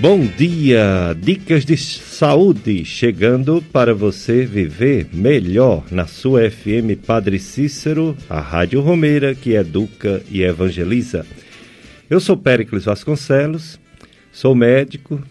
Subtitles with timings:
[0.00, 1.14] Bom dia!
[1.20, 8.80] Dicas de saúde chegando para você viver melhor na sua FM Padre Cícero, a Rádio
[8.80, 11.26] Romeira que educa e evangeliza.
[12.08, 13.78] Eu sou Péricles Vasconcelos,
[14.32, 15.22] sou médico,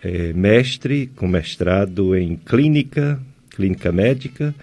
[0.00, 3.20] é, mestre com mestrado em clínica,
[3.50, 4.54] clínica médica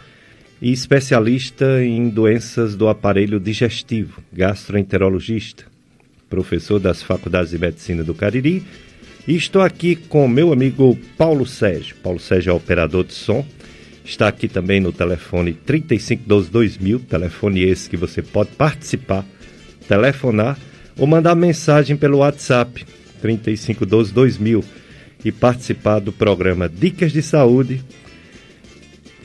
[0.61, 5.76] e especialista em doenças do aparelho digestivo, gastroenterologista
[6.29, 8.63] professor das Faculdades de Medicina do Cariri,
[9.27, 11.95] e estou aqui com meu amigo Paulo Sérgio.
[12.01, 13.45] Paulo Sérgio é operador de som,
[14.05, 19.25] está aqui também no telefone 3512-2000, telefone esse que você pode participar,
[19.87, 20.57] telefonar
[20.97, 22.85] ou mandar mensagem pelo WhatsApp
[23.21, 24.63] 3512-2000
[25.25, 27.83] e participar do programa Dicas de Saúde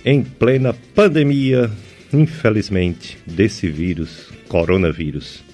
[0.05, 1.71] em plena pandemia,
[2.13, 5.45] infelizmente, desse vírus, coronavírus.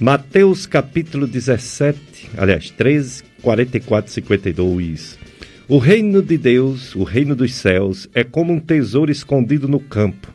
[0.00, 5.18] Mateus capítulo 17, aliás, 13, 44 52.
[5.66, 10.32] O reino de Deus, o reino dos céus, é como um tesouro escondido no campo.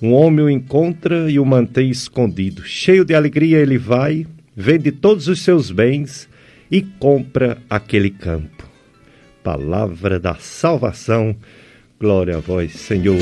[0.00, 2.64] Um homem o encontra e o mantém escondido.
[2.64, 6.26] Cheio de alegria, ele vai, vende todos os seus bens
[6.70, 8.66] e compra aquele campo.
[9.44, 11.36] Palavra da salvação.
[12.00, 13.18] Glória a vós, Senhor.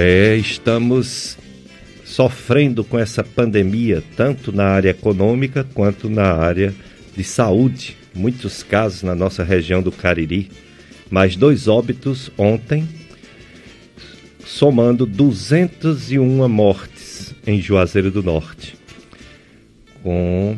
[0.00, 1.36] É, estamos
[2.04, 6.72] sofrendo com essa pandemia, tanto na área econômica quanto na área
[7.16, 7.96] de saúde.
[8.14, 10.52] Muitos casos na nossa região do Cariri.
[11.10, 12.88] Mais dois óbitos ontem,
[14.46, 18.76] somando 201 mortes em Juazeiro do Norte.
[20.00, 20.56] Com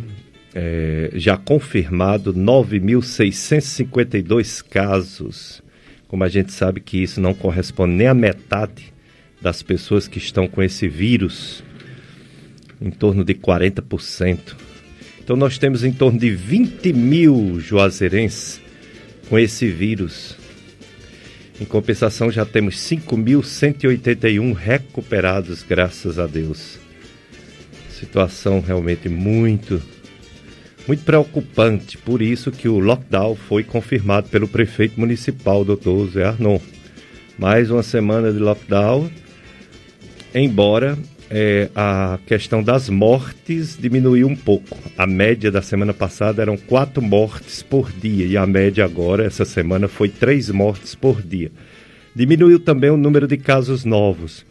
[0.55, 5.63] é, já confirmado 9.652 casos.
[6.09, 9.00] Como a gente sabe que isso não corresponde nem à metade
[9.41, 11.63] das pessoas que estão com esse vírus,
[12.81, 14.39] em torno de 40%.
[15.23, 18.61] Então nós temos em torno de 20 mil juazeirenses
[19.29, 20.37] com esse vírus.
[21.61, 26.79] Em compensação, já temos 5.181 recuperados, graças a Deus.
[27.91, 29.81] Situação realmente muito,
[30.89, 31.99] muito preocupante.
[31.99, 36.59] Por isso que o lockdown foi confirmado pelo prefeito municipal, doutor Zé Arnon.
[37.39, 39.11] Mais uma semana de lockdown
[40.35, 40.99] embora
[41.31, 44.77] é, a questão das mortes diminuiu um pouco.
[44.99, 49.45] A média da semana passada eram quatro mortes por dia e a média agora, essa
[49.45, 51.53] semana, foi três mortes por dia.
[52.15, 54.45] Diminuiu também o número de casos novos.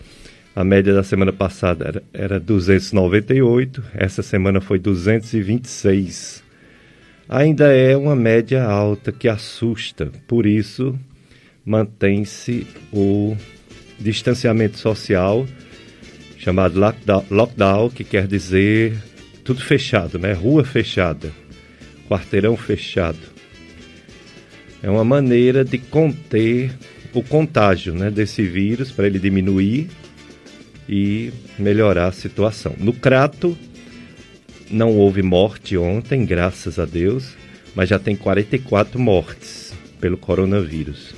[0.55, 6.43] A média da semana passada era, era 298, essa semana foi 226.
[7.27, 10.97] Ainda é uma média alta que assusta, por isso
[11.65, 13.35] mantém-se o
[13.99, 15.45] distanciamento social
[16.49, 16.79] chamado
[17.29, 18.97] lockdown, que quer dizer
[19.43, 20.33] tudo fechado, né?
[20.33, 21.31] Rua fechada,
[22.09, 23.19] quarteirão fechado.
[24.81, 26.71] É uma maneira de conter
[27.13, 29.89] o contágio né, desse vírus para ele diminuir
[30.87, 32.73] e melhorar a situação.
[32.79, 33.55] No Crato,
[34.71, 37.35] não houve morte ontem, graças a Deus,
[37.75, 41.13] mas já tem 44 mortes pelo coronavírus.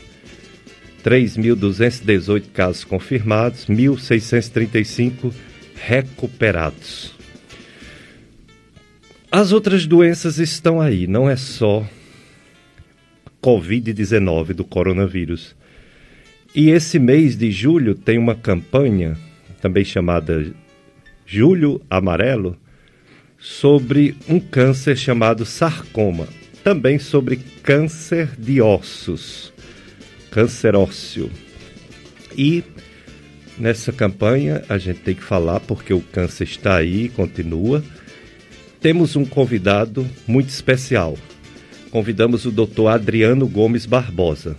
[1.03, 5.33] 3.218 casos confirmados, 1.635
[5.75, 7.13] recuperados.
[9.31, 11.87] As outras doenças estão aí, não é só
[13.41, 15.55] Covid-19 do coronavírus.
[16.53, 19.17] E esse mês de julho tem uma campanha,
[19.61, 20.53] também chamada
[21.25, 22.57] Julho Amarelo,
[23.39, 26.27] sobre um câncer chamado sarcoma,
[26.63, 29.51] também sobre câncer de ossos
[30.31, 31.29] câncer ósseo.
[32.35, 32.63] E
[33.57, 37.83] nessa campanha a gente tem que falar porque o câncer está aí, continua.
[38.79, 41.17] Temos um convidado muito especial.
[41.91, 42.87] Convidamos o Dr.
[42.87, 44.55] Adriano Gomes Barbosa.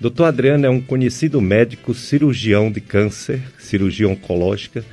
[0.00, 0.24] Dr.
[0.24, 4.84] Adriano é um conhecido médico cirurgião de câncer, cirurgia oncológica.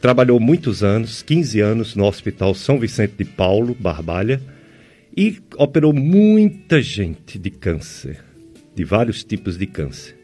[0.00, 4.40] Trabalhou muitos anos, 15 anos, no Hospital São Vicente de Paulo, Barbalha
[5.18, 8.22] e operou muita gente de câncer,
[8.72, 10.16] de vários tipos de câncer.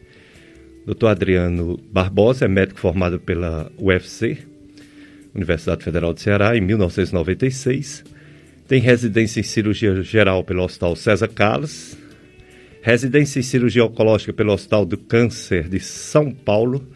[0.87, 1.07] Dr.
[1.07, 4.37] Adriano Barbosa é médico formado pela UFC,
[5.33, 8.05] Universidade Federal de Ceará, em 1996.
[8.69, 11.97] Tem residência em cirurgia geral pelo Hospital César Carlos,
[12.81, 16.87] residência em cirurgia oncológica pelo Hospital do Câncer de São Paulo,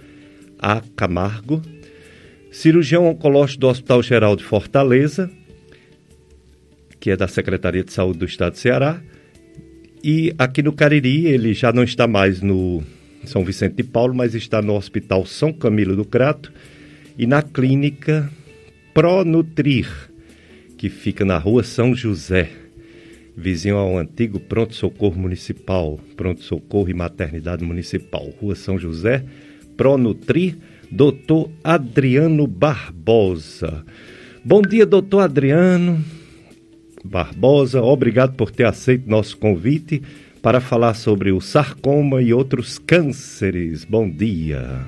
[0.57, 1.61] A Camargo,
[2.49, 5.29] cirurgião oncológico do Hospital Geral de Fortaleza
[6.99, 9.01] que é da Secretaria de Saúde do Estado de Ceará.
[10.03, 12.83] E aqui no Cariri, ele já não está mais no
[13.25, 16.51] São Vicente de Paulo, mas está no Hospital São Camilo do Crato
[17.17, 18.29] e na clínica
[18.93, 19.87] Pronutrir,
[20.77, 22.49] que fica na rua São José,
[23.35, 29.23] vizinho ao antigo Pronto Socorro Municipal, Pronto Socorro e Maternidade Municipal, Rua São José,
[29.75, 30.57] Pronutrir,
[30.89, 33.85] doutor Adriano Barbosa.
[34.43, 36.03] Bom dia, doutor Adriano
[37.03, 37.81] Barbosa.
[37.81, 40.01] Obrigado por ter aceito nosso convite
[40.41, 43.83] para falar sobre o sarcoma e outros cânceres.
[43.85, 44.87] Bom dia.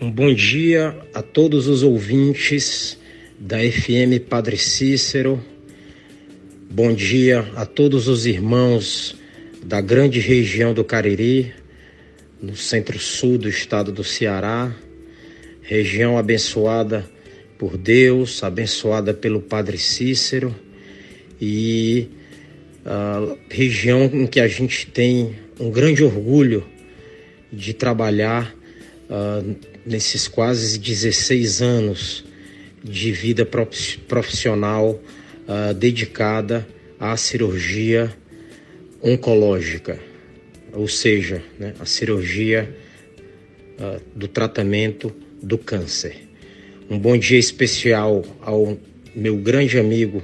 [0.00, 2.98] Um bom dia a todos os ouvintes
[3.38, 5.42] da FM Padre Cícero.
[6.70, 9.16] Bom dia a todos os irmãos
[9.64, 11.52] da grande região do Cariri,
[12.40, 14.72] no centro-sul do estado do Ceará,
[15.62, 17.04] região abençoada
[17.58, 20.54] por Deus, abençoada pelo Padre Cícero
[21.40, 22.08] e
[22.84, 26.64] a região em que a gente tem um grande orgulho
[27.52, 28.54] de trabalhar
[29.10, 32.24] uh, nesses quase 16 anos
[32.82, 33.46] de vida
[34.06, 35.00] profissional
[35.48, 36.66] uh, dedicada
[36.98, 38.14] à cirurgia
[39.02, 39.98] oncológica,
[40.72, 42.74] ou seja, né, a cirurgia
[43.78, 46.25] uh, do tratamento do câncer.
[46.88, 48.78] Um bom dia especial ao
[49.12, 50.22] meu grande amigo,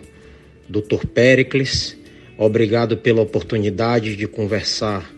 [0.68, 1.08] Dr.
[1.12, 1.96] Pericles.
[2.38, 5.12] Obrigado pela oportunidade de conversar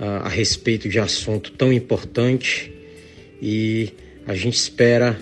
[0.00, 2.72] uh, a respeito de assunto tão importante
[3.42, 3.92] e
[4.26, 5.20] a gente espera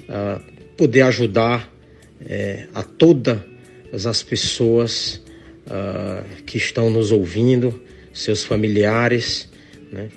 [0.00, 0.42] uh,
[0.76, 1.72] poder ajudar
[2.20, 5.22] uh, a todas as pessoas
[5.68, 7.80] uh, que estão nos ouvindo,
[8.12, 9.48] seus familiares,
[9.92, 10.08] né?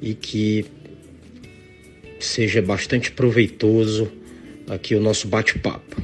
[0.00, 0.64] e que
[2.18, 4.10] seja bastante proveitoso
[4.68, 5.96] aqui o nosso bate-papo.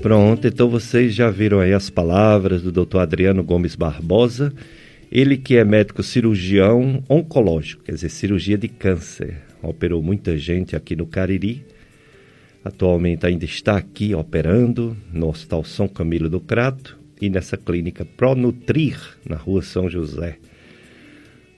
[0.00, 2.98] Pronto, então vocês já viram aí as palavras do Dr.
[2.98, 4.52] Adriano Gomes Barbosa,
[5.12, 9.42] ele que é médico cirurgião oncológico, quer dizer, cirurgia de câncer.
[9.62, 11.66] Operou muita gente aqui no Cariri.
[12.64, 18.98] Atualmente ainda está aqui operando no Hospital São Camilo do Crato e nessa clínica Pronutrir,
[19.28, 20.38] na rua São José.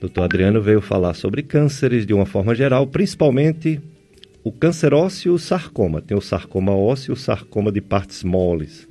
[0.03, 3.79] Doutor Adriano veio falar sobre cânceres de uma forma geral, principalmente
[4.43, 6.01] o câncer ósseo e o sarcoma.
[6.01, 8.85] Tem o sarcoma ósseo e o sarcoma de partes moles.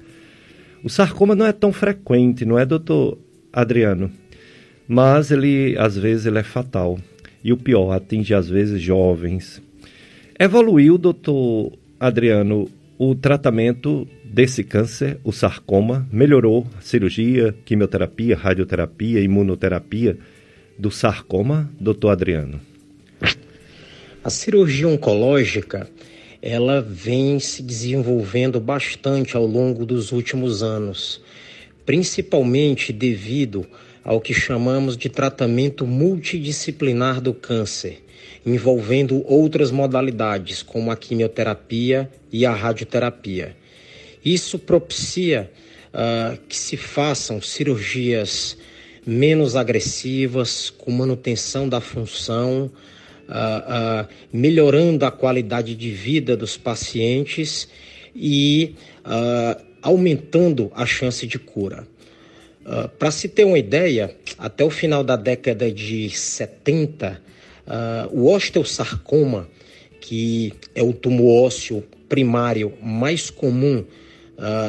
[0.82, 3.18] O sarcoma não é tão frequente, não é, doutor
[3.52, 4.10] Adriano?
[4.88, 6.98] Mas ele, às vezes, ele é fatal.
[7.44, 9.60] E o pior, atinge às vezes jovens.
[10.40, 20.16] Evoluiu, doutor Adriano, o tratamento desse câncer, o sarcoma, melhorou cirurgia, quimioterapia, radioterapia, imunoterapia
[20.78, 22.60] do sarcoma, doutor Adriano?
[24.24, 25.88] A cirurgia oncológica
[26.40, 31.20] ela vem se desenvolvendo bastante ao longo dos últimos anos,
[31.86, 33.64] principalmente devido
[34.04, 38.04] ao que chamamos de tratamento multidisciplinar do câncer,
[38.44, 43.56] envolvendo outras modalidades, como a quimioterapia e a radioterapia.
[44.24, 45.50] Isso propicia
[45.94, 48.56] uh, que se façam cirurgias
[49.06, 52.70] menos agressivas, com manutenção da função,
[53.28, 57.68] uh, uh, melhorando a qualidade de vida dos pacientes
[58.14, 61.86] e uh, aumentando a chance de cura.
[62.96, 67.20] Para se ter uma ideia, até o final da década de 70,
[68.12, 69.48] o osteosarcoma,
[70.00, 73.84] que é o tumor ósseo primário mais comum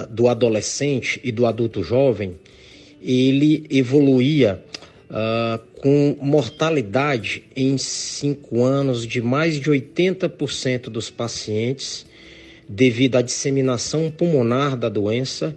[0.09, 2.35] do adolescente e do adulto jovem,
[3.03, 4.63] ele evoluía
[5.09, 12.05] uh, com mortalidade em cinco anos de mais de 80% dos pacientes
[12.67, 15.55] devido à disseminação pulmonar da doença.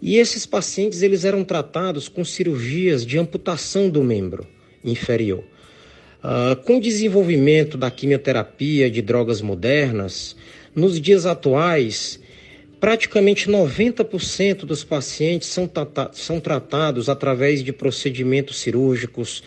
[0.00, 4.46] E esses pacientes eles eram tratados com cirurgias de amputação do membro
[4.84, 5.44] inferior.
[6.22, 10.34] Uh, com o desenvolvimento da quimioterapia de drogas modernas,
[10.74, 12.20] nos dias atuais,
[12.80, 15.68] Praticamente 90% dos pacientes são,
[16.12, 19.42] são tratados através de procedimentos cirúrgicos,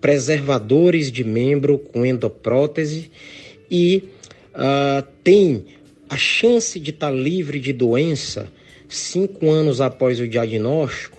[0.00, 3.10] preservadores de membro com endoprótese
[3.70, 4.04] e
[4.54, 5.64] uh, tem
[6.08, 8.48] a chance de estar tá livre de doença
[8.88, 11.18] cinco anos após o diagnóstico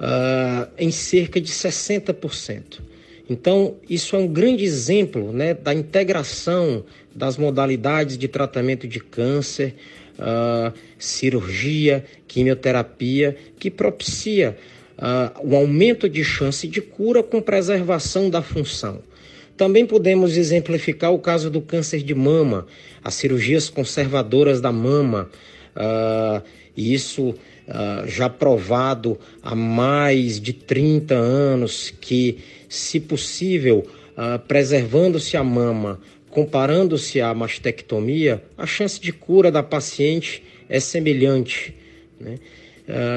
[0.00, 2.80] uh, em cerca de 60%.
[3.28, 9.74] Então, isso é um grande exemplo né, da integração das modalidades de tratamento de câncer
[10.20, 14.56] uh, cirurgia, quimioterapia, que propicia
[14.98, 19.02] uh, o aumento de chance de cura com preservação da função.
[19.56, 22.66] Também podemos exemplificar o caso do câncer de mama,
[23.04, 25.30] as cirurgias conservadoras da mama,
[25.76, 26.42] uh,
[26.76, 33.86] isso uh, já provado há mais de 30 anos que, se possível,
[34.16, 36.00] uh, preservando-se a mama,
[36.30, 41.74] comparando-se à mastectomia, a chance de cura da paciente é semelhante.
[42.18, 42.38] Né?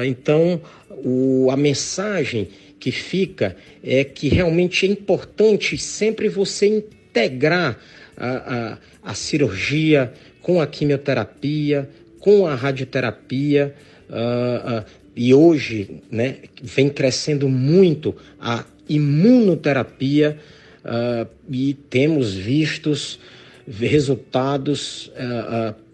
[0.06, 0.60] então,
[1.04, 7.78] o, a mensagem que fica é que realmente é importante sempre você integrar
[8.16, 11.88] a, a, a cirurgia com a quimioterapia,
[12.20, 13.74] com a radioterapia.
[14.08, 14.84] Uh, uh,
[15.16, 20.38] e hoje né, vem crescendo muito a imunoterapia
[20.84, 23.18] uh, e temos vistos
[23.66, 25.10] resultados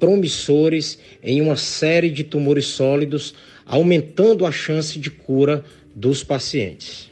[0.01, 3.33] promissores em uma série de tumores sólidos,
[3.65, 7.09] aumentando a chance de cura dos pacientes.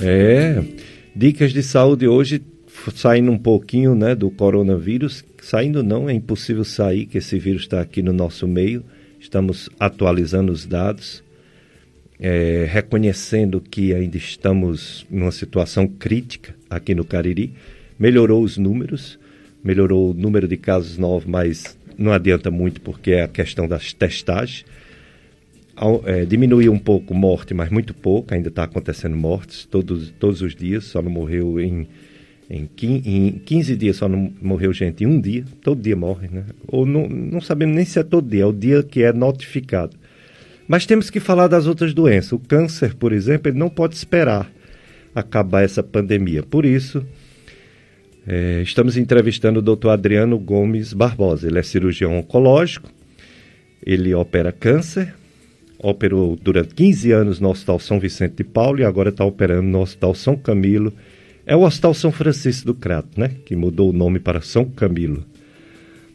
[0.00, 0.64] É,
[1.14, 2.42] dicas de saúde hoje
[2.94, 7.80] saindo um pouquinho né, do coronavírus, saindo não, é impossível sair, que esse vírus está
[7.80, 8.84] aqui no nosso meio,
[9.18, 11.22] estamos atualizando os dados,
[12.18, 17.52] é, reconhecendo que ainda estamos numa situação crítica aqui no Cariri,
[17.98, 19.18] melhorou os números,
[19.62, 23.92] melhorou o número de casos novos, mas não adianta muito porque é a questão das
[23.92, 24.64] testagens,
[26.04, 30.54] é, diminuiu um pouco morte, mas muito pouco, ainda está acontecendo mortes todos, todos os
[30.54, 31.88] dias, só não morreu em,
[32.48, 36.44] em, em 15 dias, só não morreu gente em um dia, todo dia morre, né?
[36.68, 39.96] Ou não, não sabemos nem se é todo dia, é o dia que é notificado.
[40.66, 42.32] Mas temos que falar das outras doenças.
[42.32, 44.50] O câncer, por exemplo, ele não pode esperar
[45.14, 46.42] acabar essa pandemia.
[46.42, 47.04] Por isso,
[48.26, 51.46] é, estamos entrevistando o doutor Adriano Gomes Barbosa.
[51.46, 52.90] Ele é cirurgião oncológico,
[53.84, 55.14] ele opera câncer,
[55.78, 59.80] operou durante 15 anos no Hospital São Vicente de Paulo e agora está operando no
[59.80, 60.92] Hospital São Camilo.
[61.46, 63.30] É o Hospital São Francisco do Crato, né?
[63.44, 65.22] Que mudou o nome para São Camilo.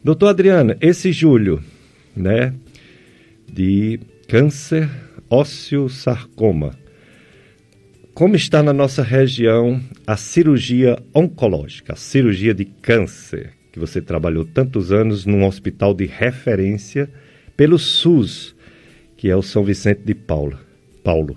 [0.02, 1.62] Doutor Adriana, esse julho,
[2.16, 2.52] né?
[3.48, 4.00] De
[4.30, 4.88] câncer
[5.28, 6.78] ósseo-sarcoma.
[8.14, 14.44] Como está na nossa região a cirurgia oncológica, a cirurgia de câncer, que você trabalhou
[14.44, 17.10] tantos anos num hospital de referência
[17.56, 18.54] pelo SUS?
[19.16, 20.56] que é o São Vicente de Paulo.
[21.02, 21.36] Paulo.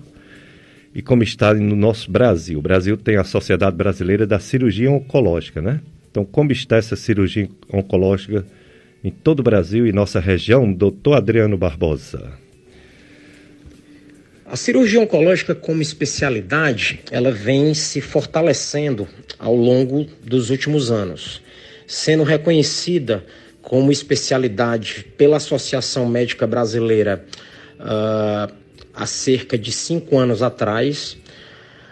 [0.94, 2.60] E como está no nosso Brasil?
[2.60, 5.80] O Brasil tem a Sociedade Brasileira da Cirurgia Oncológica, né?
[6.12, 8.46] Então, como está essa cirurgia oncológica
[9.02, 12.43] em todo o Brasil e nossa região, doutor Adriano Barbosa?
[14.54, 21.42] A cirurgia oncológica como especialidade, ela vem se fortalecendo ao longo dos últimos anos,
[21.88, 23.24] sendo reconhecida
[23.60, 27.24] como especialidade pela Associação Médica Brasileira
[27.80, 28.54] uh,
[28.94, 31.16] há cerca de cinco anos atrás,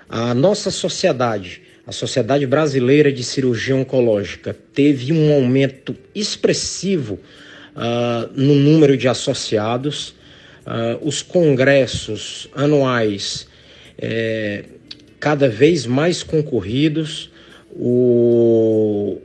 [0.08, 7.18] a nossa sociedade, a Sociedade Brasileira de Cirurgia Oncológica, teve um aumento expressivo
[7.74, 10.14] uh, no número de associados.
[10.64, 13.48] Uh, os congressos anuais
[13.98, 14.64] eh,
[15.18, 17.30] cada vez mais concorridos,
[17.70, 19.18] o,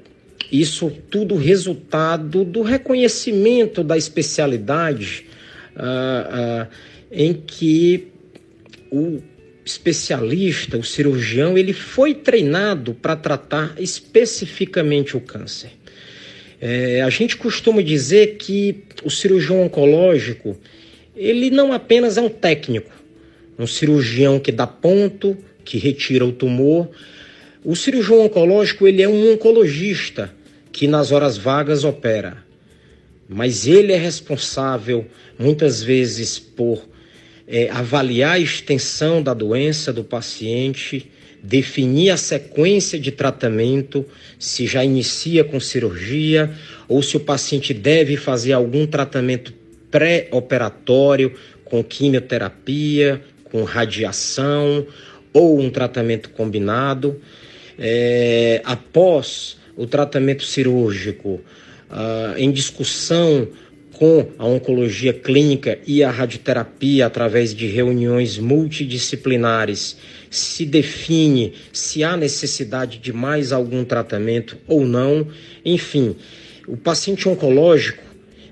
[0.51, 5.25] isso tudo resultado do reconhecimento da especialidade
[5.75, 6.67] uh, uh,
[7.12, 8.08] em que
[8.91, 9.20] o
[9.65, 15.72] especialista, o cirurgião, ele foi treinado para tratar especificamente o câncer.
[16.62, 20.58] É, a gente costuma dizer que o cirurgião oncológico,
[21.18, 22.92] ele não apenas é um técnico,
[23.58, 26.90] um cirurgião que dá ponto, que retira o tumor.
[27.64, 30.34] O cirurgião oncológico, ele é um oncologista
[30.72, 32.48] que nas horas vagas opera
[33.28, 35.06] mas ele é responsável
[35.38, 36.88] muitas vezes por
[37.48, 41.12] é, avaliar a extensão da doença do paciente,
[41.44, 44.06] definir a sequência de tratamento,
[44.40, 46.52] se já inicia com cirurgia
[46.88, 49.54] ou se o paciente deve fazer algum tratamento
[49.91, 51.34] pré-operatório
[51.65, 54.86] com quimioterapia, com radiação
[55.34, 57.20] ou um tratamento combinado.
[57.79, 61.39] É, após o tratamento cirúrgico,
[61.91, 63.48] uh, em discussão
[63.94, 69.98] com a oncologia clínica e a radioterapia através de reuniões multidisciplinares
[70.29, 75.27] se define se há necessidade de mais algum tratamento ou não.
[75.65, 76.15] Enfim,
[76.67, 78.03] o paciente oncológico,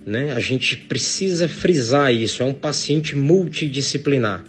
[0.05, 4.43] né, a gente precisa frisar isso, é um paciente multidisciplinar.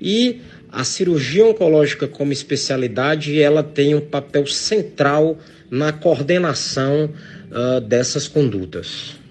[0.00, 0.40] E
[0.70, 5.38] a cirurgia oncológica como especialidade, ela tem um papel central
[5.70, 7.10] na coordenação
[7.50, 9.21] uh, dessas condutas.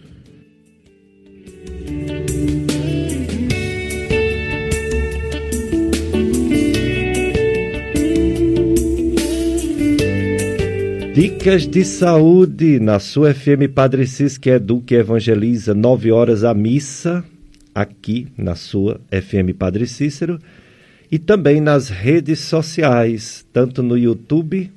[11.13, 14.49] Dicas de saúde na sua FM Padre Cis, que
[14.95, 17.21] evangeliza, 9 horas a missa,
[17.75, 20.39] aqui na sua FM Padre Cícero,
[21.11, 24.71] e também nas redes sociais, tanto no YouTube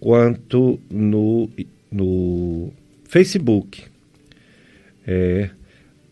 [0.00, 1.50] quanto no,
[1.90, 2.72] no
[3.04, 3.82] Facebook.
[5.06, 5.50] É,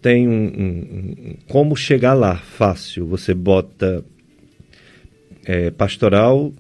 [0.03, 3.07] tem um, um, um, como chegar lá fácil.
[3.07, 4.05] Você bota
[5.47, 6.53] é, pastoral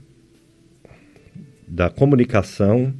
[1.70, 2.92] da comunicação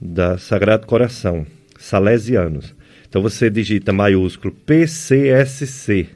[0.00, 1.44] da Sagrado Coração,
[1.76, 2.72] Salesianos.
[3.08, 6.06] Então você digita maiúsculo PCSC.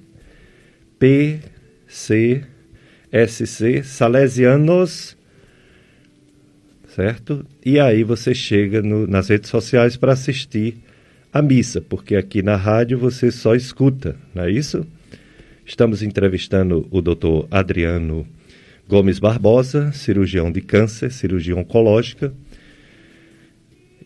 [0.99, 2.47] PCSC,
[3.83, 5.17] Salesianos,
[6.87, 7.45] certo?
[7.65, 10.77] E aí você chega no, nas redes sociais para assistir
[11.33, 14.87] a missa, porque aqui na rádio você só escuta, não é isso?
[15.67, 18.27] Estamos entrevistando o doutor Adriano
[18.93, 22.31] Gomes Barbosa, cirurgião de câncer, cirurgia oncológica.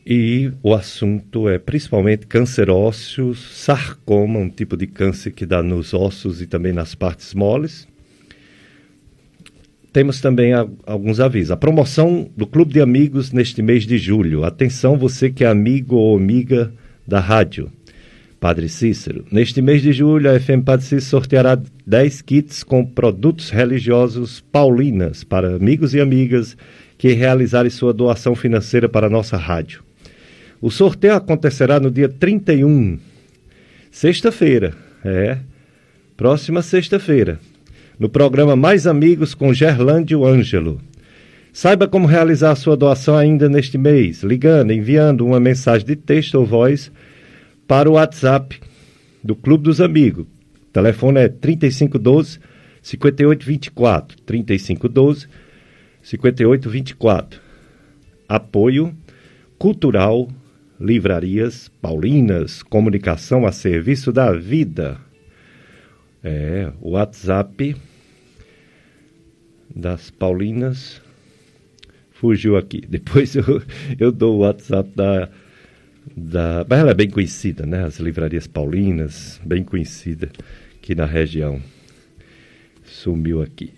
[0.07, 5.93] E o assunto é principalmente câncer ósseo, sarcoma, um tipo de câncer que dá nos
[5.93, 7.89] ossos e também nas partes moles.
[9.93, 11.51] Temos também a, alguns avisos.
[11.51, 14.45] A promoção do Clube de Amigos neste mês de julho.
[14.45, 16.73] Atenção, você que é amigo ou amiga
[17.05, 17.73] da rádio.
[18.41, 19.25] Padre Cícero.
[19.31, 25.25] Neste mês de julho, a FM Padre Cícero sorteará 10 kits com produtos religiosos paulinas
[25.25, 26.57] para amigos e amigas
[26.99, 29.83] que realizarem sua doação financeira para a nossa rádio.
[30.61, 32.99] O sorteio acontecerá no dia 31,
[33.91, 34.75] sexta-feira,
[35.05, 35.39] é,
[36.17, 37.39] próxima sexta-feira,
[37.99, 40.81] no programa Mais Amigos com Gerlândio Ângelo.
[41.53, 46.45] Saiba como realizar sua doação ainda neste mês, ligando, enviando uma mensagem de texto ou
[46.45, 46.93] voz
[47.67, 48.61] para o WhatsApp
[49.23, 50.25] do Clube dos Amigos.
[50.25, 52.39] O telefone é 3512
[52.83, 54.23] 5824.
[54.23, 55.29] 3512
[56.03, 57.41] 5824.
[58.29, 58.95] Apoio
[59.59, 60.29] Cultural
[60.79, 64.99] Livrarias Paulinas, comunicação a serviço da vida.
[66.23, 67.75] É, o WhatsApp
[69.75, 71.01] das Paulinas
[72.13, 72.83] fugiu aqui.
[72.87, 73.63] Depois eu,
[73.99, 75.31] eu dou o WhatsApp da
[76.17, 76.65] da.
[76.69, 77.85] Mas ela é bem conhecida, né?
[77.85, 80.31] As livrarias paulinas, bem conhecida
[80.77, 81.61] aqui na região.
[82.85, 83.73] Sumiu aqui.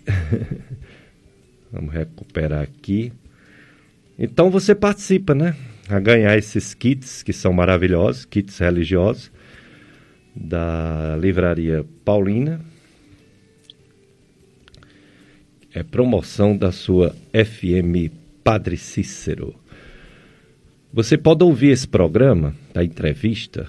[1.71, 3.11] Vamos recuperar aqui.
[4.17, 5.55] Então você participa, né?
[5.89, 9.31] A ganhar esses kits que são maravilhosos, kits religiosos
[10.35, 12.61] da livraria Paulina.
[15.73, 18.11] É promoção da sua FM
[18.43, 19.55] Padre Cícero.
[20.91, 23.67] Você pode ouvir esse programa, a entrevista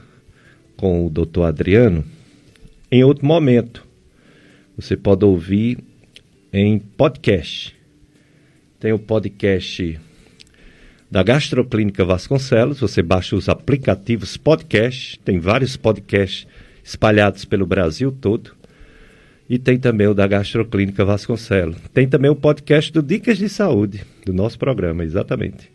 [0.74, 1.42] com o Dr.
[1.42, 2.02] Adriano,
[2.90, 3.87] em outro momento.
[4.74, 5.78] Você pode ouvir
[6.50, 7.76] em podcast.
[8.80, 10.00] Tem o podcast
[11.11, 12.80] da Gastroclínica Vasconcelos.
[12.80, 15.20] Você baixa os aplicativos podcast.
[15.20, 16.46] Tem vários podcasts
[16.83, 18.56] espalhados pelo Brasil todo.
[19.46, 21.76] E tem também o da Gastroclínica Vasconcelos.
[21.92, 25.70] Tem também o podcast do Dicas de Saúde, do nosso programa, exatamente.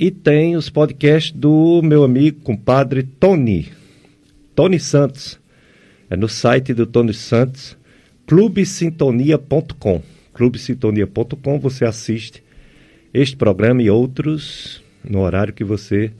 [0.00, 3.66] E tem os podcasts do meu amigo, compadre Tony,
[4.54, 5.40] Tony Santos.
[6.08, 7.76] É no site do Tony Santos,
[8.24, 10.00] clubesintonia.com.
[10.32, 12.44] Clubesintonia.com você assiste
[13.12, 16.12] este programa e outros no horário que você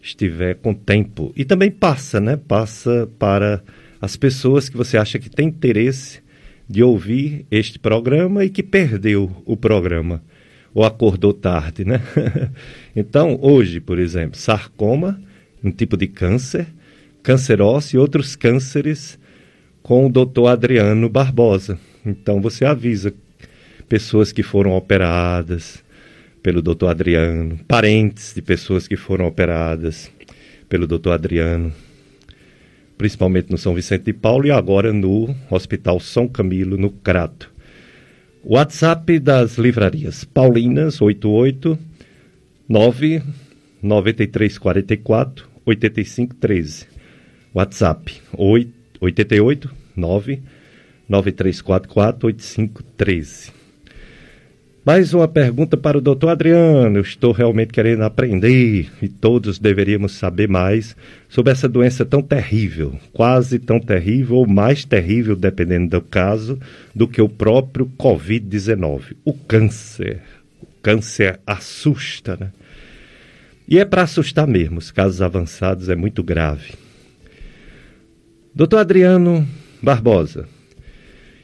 [0.00, 1.32] estiver com tempo.
[1.34, 2.36] E também passa, né?
[2.36, 3.60] Passa para
[4.00, 6.20] as pessoas que você acha que tem interesse
[6.70, 10.22] de ouvir este programa e que perdeu o programa
[10.76, 12.02] ou acordou tarde, né?
[12.94, 15.18] então, hoje, por exemplo, sarcoma,
[15.64, 16.66] um tipo de câncer,
[17.22, 19.18] câncer ósseo e outros cânceres
[19.82, 21.78] com o doutor Adriano Barbosa.
[22.04, 23.14] Então, você avisa
[23.88, 25.82] pessoas que foram operadas
[26.42, 30.10] pelo doutor Adriano, parentes de pessoas que foram operadas
[30.68, 31.72] pelo doutor Adriano,
[32.98, 37.55] principalmente no São Vicente de Paulo e agora no Hospital São Camilo, no Crato.
[38.48, 41.76] WhatsApp das livrarias Paulinas 88
[42.68, 43.22] 9
[43.82, 46.86] 9344 8513.
[47.52, 48.68] WhatsApp 8,
[49.00, 50.42] 88 9
[51.08, 53.55] 9344 8513.
[54.86, 56.98] Mais uma pergunta para o doutor Adriano.
[56.98, 60.94] Eu estou realmente querendo aprender e todos deveríamos saber mais
[61.28, 66.56] sobre essa doença tão terrível, quase tão terrível ou mais terrível, dependendo do caso,
[66.94, 70.20] do que o próprio Covid-19, o câncer.
[70.62, 72.52] O câncer assusta, né?
[73.66, 76.74] E é para assustar mesmo, os casos avançados é muito grave.
[78.54, 79.44] Doutor Adriano
[79.82, 80.46] Barbosa,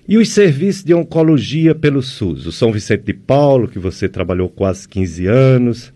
[0.08, 2.46] e os serviços de oncologia pelo SUS?
[2.46, 5.92] O São Vicente de Paulo, que você trabalhou quase 15 anos,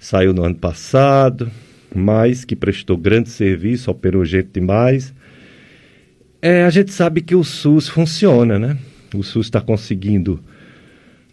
[0.00, 1.50] saiu no ano passado,
[1.94, 5.14] mas que prestou grande serviço, operou gente demais.
[6.40, 8.78] É, a gente sabe que o SUS funciona, né?
[9.14, 10.42] O SUS está conseguindo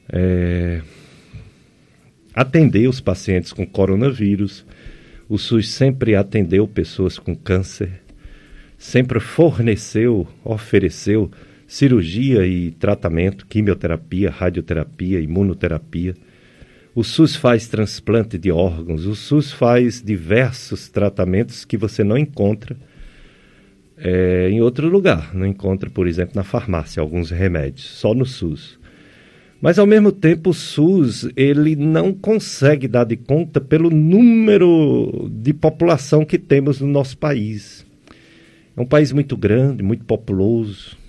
[0.10, 0.82] é,
[2.34, 4.65] atender os pacientes com coronavírus.
[5.28, 8.02] O SUS sempre atendeu pessoas com câncer,
[8.78, 11.32] sempre forneceu, ofereceu
[11.71, 16.13] cirurgia e tratamento, quimioterapia, radioterapia, imunoterapia.
[16.93, 22.75] O SUS faz transplante de órgãos, o SUS faz diversos tratamentos que você não encontra
[23.97, 25.34] é, em outro lugar.
[25.34, 28.77] Não encontra, por exemplo, na farmácia alguns remédios, só no SUS.
[29.62, 35.53] Mas ao mesmo tempo o SUS ele não consegue dar de conta pelo número de
[35.53, 37.86] população que temos no nosso país.
[38.75, 40.99] É um país muito grande, muito populoso.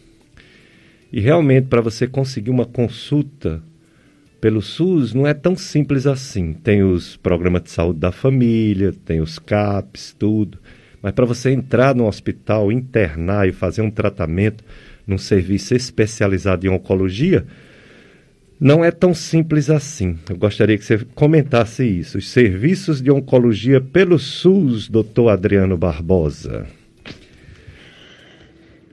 [1.12, 3.62] E realmente para você conseguir uma consulta
[4.40, 6.53] pelo SUS não é tão simples assim.
[6.53, 10.59] Tem os programas de saúde da família, tem os CAPs, tudo.
[11.03, 14.64] Mas para você entrar no hospital, internar e fazer um tratamento
[15.07, 17.44] num serviço especializado em oncologia,
[18.59, 20.16] não é tão simples assim.
[20.31, 22.18] Eu gostaria que você comentasse isso.
[22.18, 26.66] Os serviços de oncologia pelo SUS, doutor Adriano Barbosa.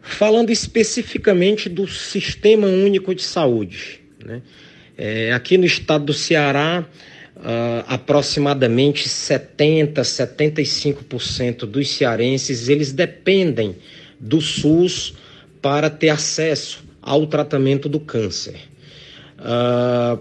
[0.09, 4.01] Falando especificamente do Sistema Único de Saúde.
[4.23, 4.41] Né?
[4.97, 6.85] É, aqui no estado do Ceará,
[7.37, 13.75] uh, aproximadamente 70, 75% dos cearenses eles dependem
[14.19, 15.13] do SUS
[15.61, 18.55] para ter acesso ao tratamento do câncer.
[19.39, 20.19] Uh,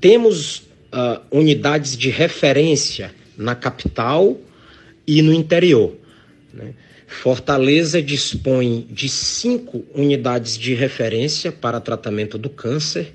[0.00, 0.58] temos
[0.92, 4.36] uh, unidades de referência na capital
[5.06, 5.94] e no interior.
[6.52, 6.74] Né?
[7.06, 13.14] Fortaleza dispõe de cinco unidades de referência para tratamento do câncer,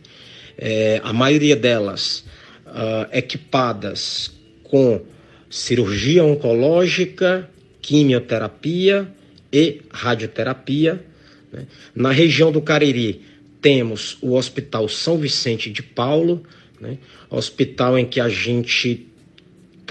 [0.57, 2.23] é, a maioria delas
[2.67, 4.31] uh, equipadas
[4.63, 5.01] com
[5.49, 7.49] cirurgia oncológica,
[7.81, 9.11] quimioterapia
[9.51, 11.03] e radioterapia.
[11.51, 11.67] Né?
[11.93, 13.21] Na região do Cariri,
[13.61, 16.43] temos o Hospital São Vicente de Paulo,
[16.79, 16.97] né?
[17.29, 19.10] hospital em que a gente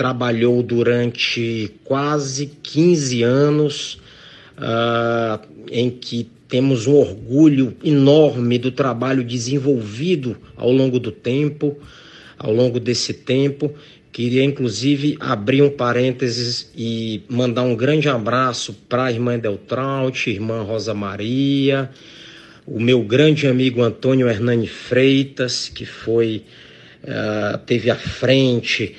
[0.00, 4.00] trabalhou durante quase 15 anos,
[4.56, 11.76] uh, em que temos um orgulho enorme do trabalho desenvolvido ao longo do tempo
[12.38, 13.74] ao longo desse tempo.
[14.10, 20.62] Queria inclusive abrir um parênteses e mandar um grande abraço para a irmã Deltraut, irmã
[20.62, 21.90] Rosa Maria,
[22.66, 26.42] o meu grande amigo Antônio Hernani Freitas, que foi
[27.04, 28.96] uh, teve à frente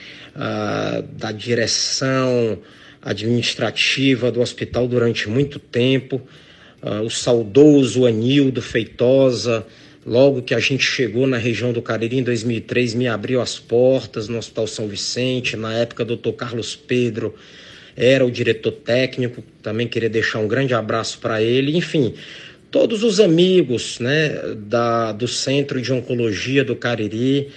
[1.13, 2.59] da direção
[3.01, 6.21] administrativa do hospital durante muito tempo,
[7.03, 9.65] o saudoso Anildo Feitosa,
[10.05, 14.27] Logo que a gente chegou na região do Cariri em 2003, me abriu as portas
[14.27, 15.55] no Hospital São Vicente.
[15.55, 16.31] Na época, Dr.
[16.31, 17.35] Carlos Pedro
[17.95, 19.43] era o diretor técnico.
[19.61, 21.77] Também queria deixar um grande abraço para ele.
[21.77, 22.15] Enfim,
[22.71, 27.49] todos os amigos né, da, do Centro de Oncologia do Cariri,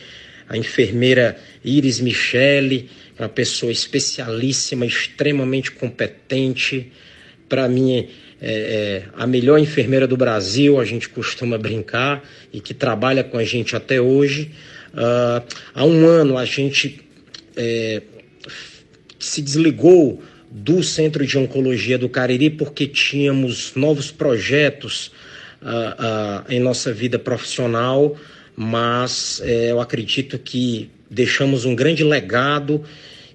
[0.54, 2.88] a enfermeira Iris Michele,
[3.18, 6.92] uma pessoa especialíssima, extremamente competente.
[7.48, 8.06] Para mim, é,
[8.40, 13.44] é, a melhor enfermeira do Brasil, a gente costuma brincar, e que trabalha com a
[13.44, 14.52] gente até hoje.
[14.92, 17.00] Uh, há um ano a gente
[17.56, 18.00] é,
[19.18, 25.08] se desligou do Centro de Oncologia do Cariri porque tínhamos novos projetos
[25.60, 28.16] uh, uh, em nossa vida profissional,
[28.56, 32.82] mas é, eu acredito que deixamos um grande legado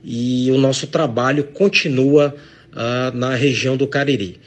[0.03, 2.35] e o nosso trabalho continua
[3.13, 4.39] na região do Cariri.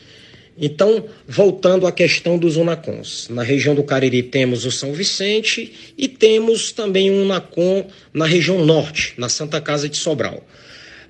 [0.56, 3.28] Então, voltando à questão dos UNACONs.
[3.30, 8.64] Na região do Cariri temos o São Vicente e temos também um UNACON na região
[8.64, 10.46] norte, na Santa Casa de Sobral.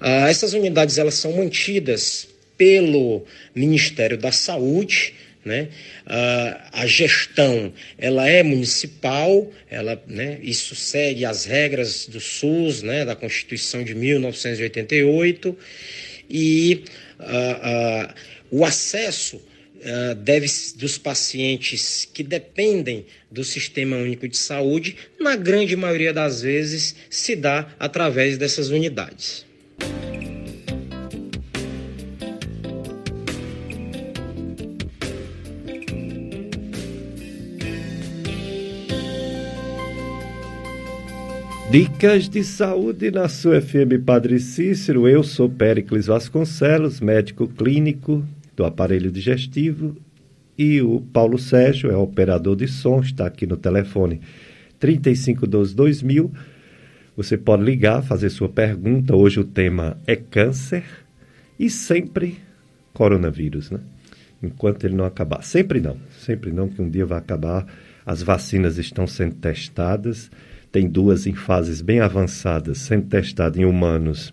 [0.01, 5.69] Ah, essas unidades elas são mantidas pelo Ministério da Saúde, né?
[6.07, 10.39] A gestão ela é municipal, ela, né?
[10.43, 13.05] isso segue as regras do SUS, né?
[13.05, 15.57] da Constituição de 1988
[16.31, 16.85] e
[18.51, 19.41] o acesso
[20.19, 26.95] deve, dos pacientes que dependem do Sistema Único de Saúde, na grande maioria das vezes,
[27.11, 29.45] se dá através dessas unidades.
[41.73, 45.09] Dicas de saúde na sua FM Padre Cícero.
[45.09, 48.23] Eu sou Péricles Vasconcelos, médico clínico,
[48.55, 49.97] do aparelho digestivo
[50.59, 54.21] e o Paulo Sérgio é operador de som, está aqui no telefone
[54.79, 56.31] 3512 2000.
[57.17, 59.17] Você pode ligar, fazer sua pergunta.
[59.17, 60.85] Hoje o tema é câncer
[61.59, 62.37] e sempre
[62.93, 63.81] coronavírus, né?
[64.43, 65.43] Enquanto ele não acabar.
[65.43, 67.65] Sempre não, sempre não, que um dia vai acabar.
[68.05, 70.31] As vacinas estão sendo testadas.
[70.73, 74.33] Tem duas em fases bem avançadas, sendo testadas em humanos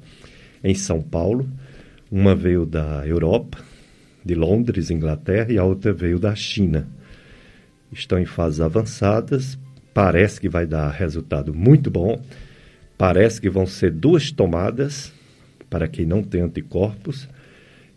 [0.64, 1.46] em São Paulo.
[2.10, 3.60] Uma veio da Europa,
[4.24, 6.88] de Londres, Inglaterra, e a outra veio da China.
[7.92, 9.60] Estão em fases avançadas.
[9.94, 12.24] Parece que vai dar resultado muito bom.
[12.98, 15.12] Parece que vão ser duas tomadas
[15.70, 17.28] para quem não tem anticorpos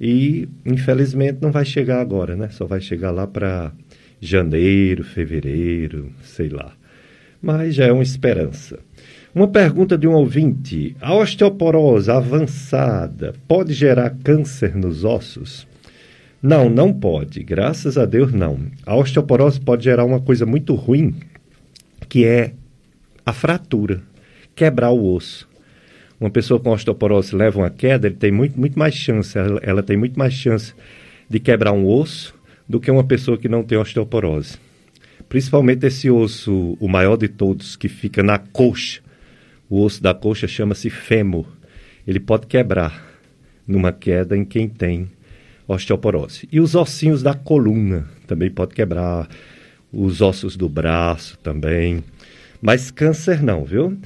[0.01, 2.49] e infelizmente não vai chegar agora, né?
[2.51, 3.73] Só vai chegar lá para
[4.21, 6.77] janeiro, fevereiro, sei lá.
[7.43, 8.79] Mas já é uma esperança.
[9.35, 15.67] Uma pergunta de um ouvinte: a osteoporose avançada pode gerar câncer nos ossos?
[16.43, 17.43] Não, não pode.
[17.43, 18.59] Graças a Deus, não.
[18.85, 21.15] A osteoporose pode gerar uma coisa muito ruim,
[22.09, 22.53] que é
[23.25, 24.03] a fratura
[24.55, 25.49] quebrar o osso.
[26.21, 29.83] Uma pessoa com osteoporose leva uma queda, ele tem muito, muito mais chance, ela, ela
[29.83, 30.75] tem muito mais chance
[31.29, 32.35] de quebrar um osso
[32.69, 34.59] do que uma pessoa que não tem osteoporose.
[35.33, 39.01] Principalmente esse osso, o maior de todos, que fica na coxa.
[39.67, 41.47] O osso da coxa chama-se fêmur.
[42.07, 43.03] Ele pode quebrar
[43.67, 45.11] numa queda em quem tem
[45.67, 46.47] osteoporose.
[46.53, 49.27] E os ossinhos da coluna também pode quebrar,
[49.91, 52.05] os ossos do braço também.
[52.61, 53.97] Mas câncer não, viu?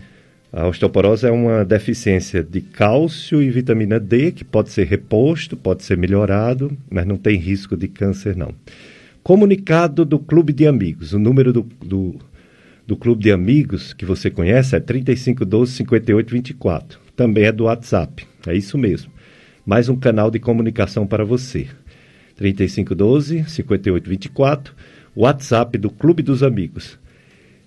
[0.53, 5.83] A osteoporose é uma deficiência de cálcio e vitamina D que pode ser reposto, pode
[5.83, 8.55] ser melhorado, mas não tem risco de câncer, não.
[9.27, 11.13] Comunicado do Clube de Amigos.
[11.13, 12.15] O número do, do,
[12.87, 17.01] do Clube de Amigos que você conhece é 3512 5824.
[17.17, 18.25] Também é do WhatsApp.
[18.47, 19.11] É isso mesmo.
[19.67, 21.67] Mais um canal de comunicação para você.
[22.37, 24.73] 3512 5824.
[25.17, 26.97] WhatsApp do Clube dos Amigos.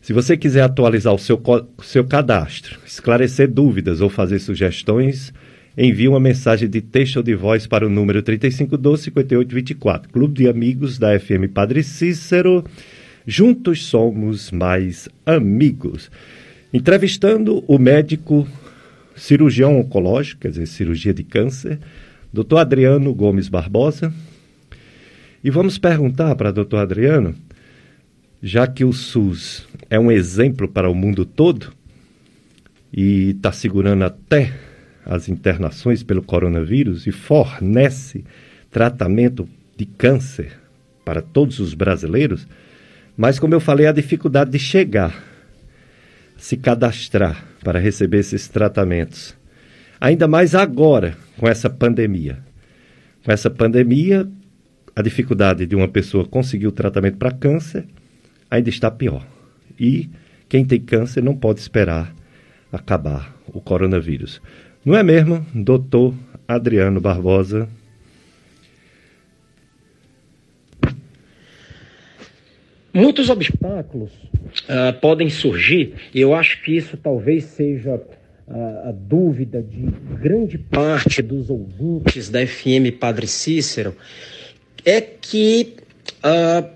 [0.02, 1.43] Se você quiser atualizar o seu,
[1.84, 5.34] seu cadastro, esclarecer dúvidas ou fazer sugestões,
[5.77, 10.08] envie uma mensagem de texto ou de voz para o número 3512-5824.
[10.12, 12.63] Clube de Amigos da FM Padre Cícero.
[13.25, 16.12] Juntos somos mais amigos.
[16.73, 18.47] Entrevistando o médico
[19.15, 21.79] cirurgião oncológico, quer dizer, cirurgia de câncer,
[22.34, 22.58] Dr.
[22.58, 24.13] Adriano Gomes Barbosa.
[25.43, 26.77] E vamos perguntar para Dr.
[26.77, 27.36] Adriano
[28.41, 31.73] já que o SUS é um exemplo para o mundo todo
[32.91, 34.53] e está segurando até
[35.10, 38.24] as internações pelo coronavírus e fornece
[38.69, 40.52] tratamento de câncer
[41.04, 42.48] para todos os brasileiros,
[43.17, 45.24] mas como eu falei, a dificuldade de chegar,
[46.38, 49.36] se cadastrar para receber esses tratamentos.
[50.00, 52.38] Ainda mais agora, com essa pandemia.
[53.26, 54.30] Com essa pandemia,
[54.95, 57.86] a dificuldade de uma pessoa conseguir o tratamento para câncer
[58.50, 59.26] ainda está pior.
[59.78, 60.08] E
[60.48, 62.13] quem tem câncer não pode esperar
[62.72, 64.39] acabar o coronavírus.
[64.84, 66.13] Não é mesmo, doutor
[66.48, 67.68] Adriano Barbosa?
[72.94, 79.62] Muitos obstáculos uh, podem surgir, e eu acho que isso talvez seja uh, a dúvida
[79.62, 83.96] de grande parte dos ouvintes da FM Padre Cícero,
[84.86, 85.76] é que
[86.24, 86.70] uh,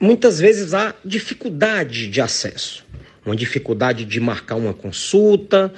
[0.00, 2.84] muitas vezes há dificuldade de acesso,
[3.24, 5.72] uma dificuldade de marcar uma consulta,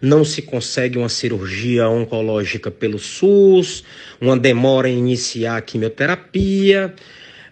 [0.00, 3.84] não se consegue uma cirurgia oncológica pelo SUS,
[4.20, 6.94] uma demora em iniciar a quimioterapia.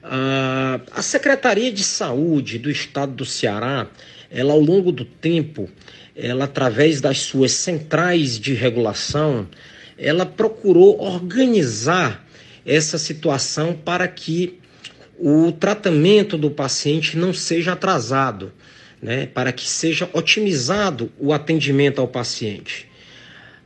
[0.02, 3.86] Uh, a Secretaria de Saúde do Estado do Ceará,
[4.30, 5.68] ela ao longo do tempo,
[6.16, 9.46] ela através das suas centrais de regulação,
[9.98, 12.26] ela procurou organizar
[12.64, 14.58] essa situação para que
[15.18, 18.52] o tratamento do paciente não seja atrasado,
[19.00, 22.86] né, para que seja otimizado o atendimento ao paciente.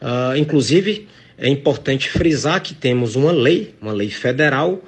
[0.01, 4.83] Uh, inclusive, é importante frisar que temos uma lei, uma lei federal,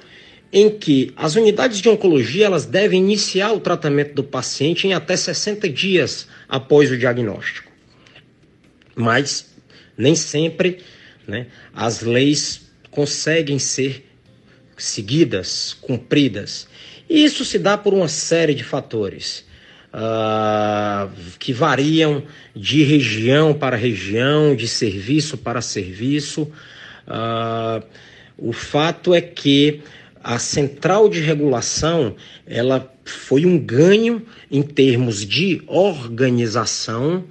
[0.53, 5.17] em que as unidades de oncologia elas devem iniciar o tratamento do paciente em até
[5.17, 7.71] 60 dias após o diagnóstico.
[8.95, 9.53] Mas
[9.97, 10.79] nem sempre
[11.27, 14.05] né, as leis conseguem ser
[14.77, 16.67] seguidas, cumpridas.
[17.09, 19.45] E isso se dá por uma série de fatores
[19.95, 26.51] uh, que variam de região para região, de serviço para serviço.
[27.07, 27.83] Uh,
[28.37, 29.81] o fato é que
[30.21, 37.23] a central de regulação ela foi um ganho em termos de organização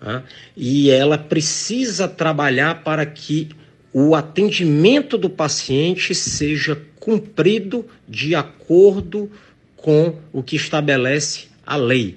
[0.00, 0.22] uh,
[0.56, 3.50] e ela precisa trabalhar para que
[3.92, 9.30] o atendimento do paciente seja cumprido de acordo
[9.76, 12.16] com o que estabelece a lei.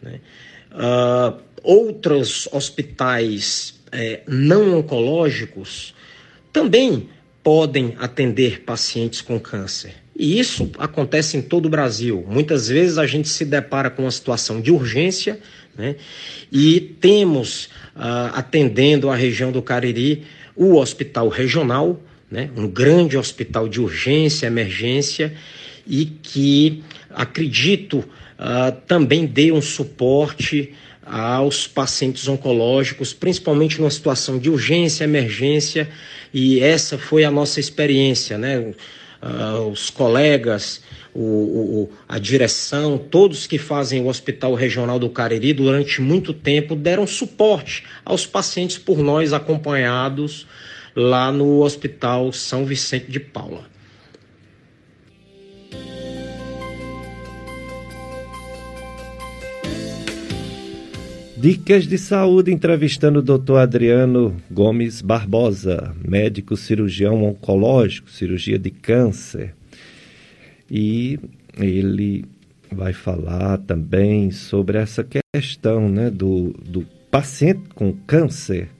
[0.00, 0.20] Né?
[0.72, 5.94] Uh, outros hospitais é, não oncológicos
[6.52, 7.08] também
[7.42, 9.94] podem atender pacientes com câncer.
[10.18, 12.24] E isso acontece em todo o Brasil.
[12.28, 15.38] Muitas vezes a gente se depara com uma situação de urgência
[15.76, 15.96] né?
[16.50, 22.50] e temos, uh, atendendo a região do Cariri, o hospital regional, né?
[22.56, 25.34] um grande hospital de urgência, emergência,
[25.86, 28.02] e que acredito
[28.38, 35.88] uh, também dê um suporte aos pacientes oncológicos, principalmente numa situação de urgência, emergência,
[36.34, 38.74] e essa foi a nossa experiência, né?
[39.22, 40.82] Uh, os colegas,
[41.14, 46.76] o, o, a direção, todos que fazem o Hospital Regional do Cariri durante muito tempo
[46.76, 50.46] deram suporte aos pacientes por nós acompanhados
[50.94, 53.75] lá no Hospital São Vicente de Paula.
[61.38, 63.56] Dicas de saúde entrevistando o Dr.
[63.58, 69.54] Adriano Gomes Barbosa, médico cirurgião oncológico, cirurgia de câncer.
[70.70, 71.20] E
[71.58, 72.24] ele
[72.72, 78.70] vai falar também sobre essa questão né, do, do paciente com câncer.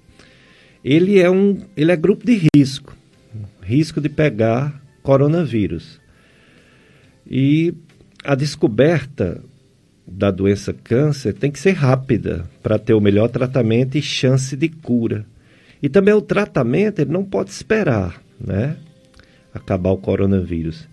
[0.82, 2.96] Ele é um ele é grupo de risco,
[3.62, 6.00] risco de pegar coronavírus.
[7.30, 7.74] E
[8.24, 9.42] a descoberta
[10.06, 14.68] da doença câncer tem que ser rápida para ter o melhor tratamento e chance de
[14.68, 15.26] cura.
[15.82, 18.76] E também o tratamento ele não pode esperar, né?
[19.52, 20.88] Acabar o coronavírus.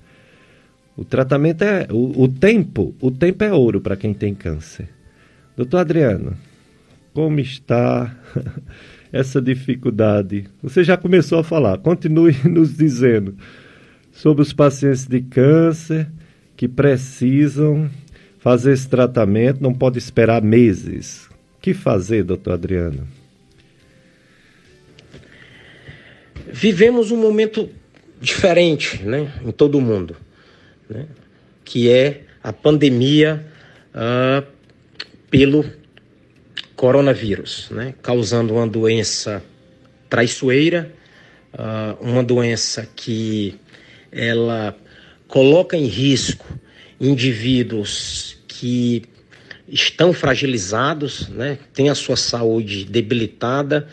[0.97, 4.89] O tratamento é o, o tempo, o tempo é ouro para quem tem câncer.
[5.55, 6.35] Doutor Adriano,
[7.13, 8.15] como está
[9.11, 10.45] essa dificuldade?
[10.61, 13.35] Você já começou a falar, continue nos dizendo
[14.11, 16.09] sobre os pacientes de câncer
[16.55, 17.89] que precisam
[18.43, 21.29] fazer esse tratamento, não pode esperar meses.
[21.57, 23.07] O que fazer, doutor Adriano?
[26.51, 27.69] Vivemos um momento
[28.19, 30.17] diferente né, em todo o mundo,
[30.89, 31.05] né,
[31.63, 33.45] que é a pandemia
[33.95, 34.45] uh,
[35.31, 35.63] pelo
[36.75, 39.41] coronavírus, né, causando uma doença
[40.09, 40.93] traiçoeira,
[41.53, 43.57] uh, uma doença que
[44.11, 44.75] ela
[45.29, 46.45] coloca em risco
[46.99, 49.03] indivíduos que
[49.67, 53.87] estão fragilizados, né, têm a sua saúde debilitada,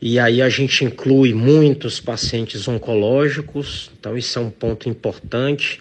[0.00, 5.80] e aí a gente inclui muitos pacientes oncológicos, então isso é um ponto importante.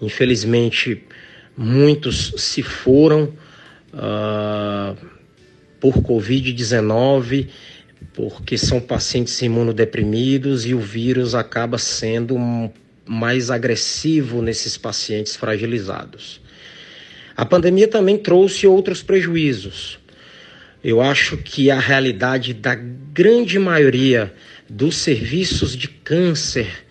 [0.00, 1.02] Infelizmente,
[1.56, 3.32] muitos se foram
[3.92, 4.96] uh,
[5.80, 7.48] por Covid-19,
[8.12, 12.38] porque são pacientes imunodeprimidos e o vírus acaba sendo
[13.06, 16.40] mais agressivo nesses pacientes fragilizados.
[17.36, 19.98] A pandemia também trouxe outros prejuízos.
[20.82, 24.32] Eu acho que a realidade da grande maioria
[24.68, 26.84] dos serviços de câncer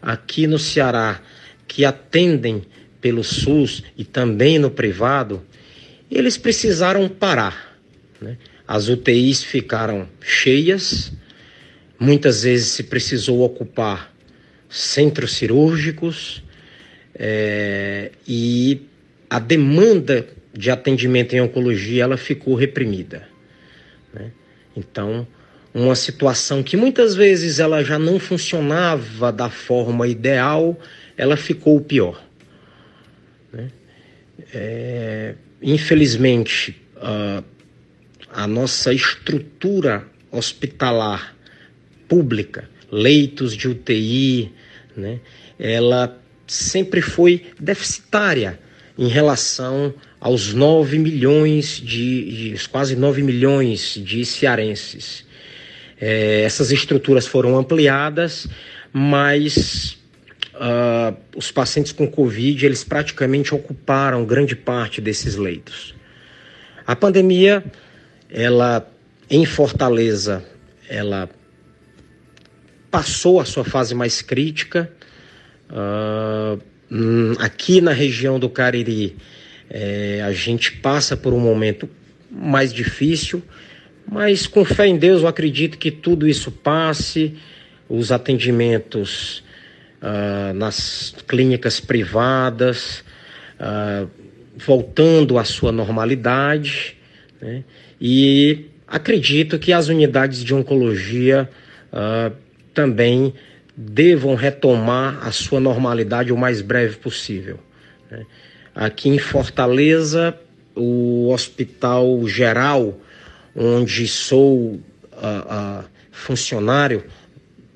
[0.00, 1.20] aqui no Ceará
[1.66, 2.62] que atendem
[3.00, 5.42] pelo SUS e também no privado,
[6.10, 7.76] eles precisaram parar.
[8.20, 8.36] Né?
[8.66, 11.12] As UTIs ficaram cheias,
[11.98, 14.11] muitas vezes se precisou ocupar
[14.72, 16.42] centros cirúrgicos
[17.14, 18.80] é, e
[19.28, 23.28] a demanda de atendimento em oncologia ela ficou reprimida.
[24.14, 24.30] Né?
[24.74, 25.26] Então,
[25.74, 30.78] uma situação que muitas vezes ela já não funcionava da forma ideal,
[31.16, 32.22] ela ficou pior.
[33.52, 33.70] Né?
[34.54, 37.42] É, infelizmente, a,
[38.32, 41.36] a nossa estrutura hospitalar
[42.08, 44.52] pública, leitos de UTI,
[44.96, 45.20] né,
[45.58, 48.58] ela sempre foi deficitária
[48.98, 55.24] em relação aos 9 milhões de, de quase 9 milhões de cearenses.
[56.00, 58.46] É, essas estruturas foram ampliadas,
[58.92, 59.98] mas
[60.54, 65.94] uh, os pacientes com Covid eles praticamente ocuparam grande parte desses leitos.
[66.86, 67.64] A pandemia,
[68.30, 68.88] ela
[69.30, 70.44] em Fortaleza,
[70.88, 71.28] ela
[72.92, 74.92] passou a sua fase mais crítica.
[75.70, 76.60] Uh,
[77.38, 79.16] aqui na região do Cariri,
[79.70, 81.88] é, a gente passa por um momento
[82.30, 83.42] mais difícil,
[84.06, 87.34] mas com fé em Deus eu acredito que tudo isso passe,
[87.88, 89.42] os atendimentos
[90.02, 93.02] uh, nas clínicas privadas,
[93.58, 94.08] uh,
[94.56, 96.96] voltando à sua normalidade,
[97.40, 97.64] né?
[97.98, 101.48] e acredito que as unidades de oncologia
[101.90, 102.34] uh,
[102.74, 103.34] também
[103.76, 107.58] devam retomar a sua normalidade o mais breve possível.
[108.10, 108.24] Né?
[108.74, 110.38] Aqui em Fortaleza,
[110.74, 112.98] o Hospital Geral,
[113.54, 114.78] onde sou uh,
[115.12, 117.04] uh, funcionário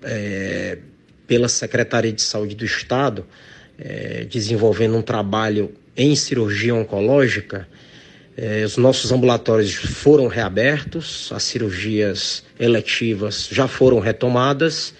[0.02, 0.78] é,
[1.26, 3.26] pela Secretaria de Saúde do Estado,
[3.78, 7.66] é, desenvolvendo um trabalho em cirurgia oncológica,
[8.36, 14.92] é, os nossos ambulatórios foram reabertos, as cirurgias eletivas já foram retomadas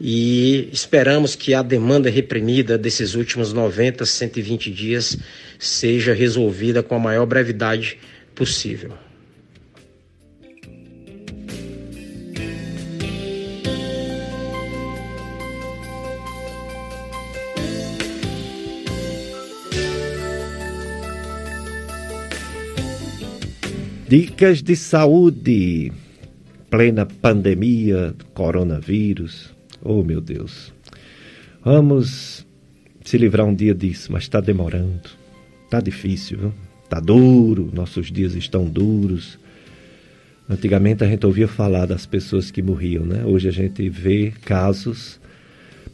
[0.00, 5.18] e esperamos que a demanda reprimida desses últimos 90, 120 dias
[5.58, 7.98] seja resolvida com a maior brevidade
[8.34, 9.05] possível.
[24.08, 25.90] Dicas de saúde.
[26.70, 29.52] Plena pandemia coronavírus.
[29.82, 30.72] Oh, meu Deus.
[31.64, 32.46] Vamos
[33.04, 35.10] se livrar um dia disso, mas está demorando.
[35.64, 36.54] Está difícil, viu?
[36.84, 39.40] Está duro, nossos dias estão duros.
[40.48, 43.24] Antigamente a gente ouvia falar das pessoas que morriam, né?
[43.24, 45.18] Hoje a gente vê casos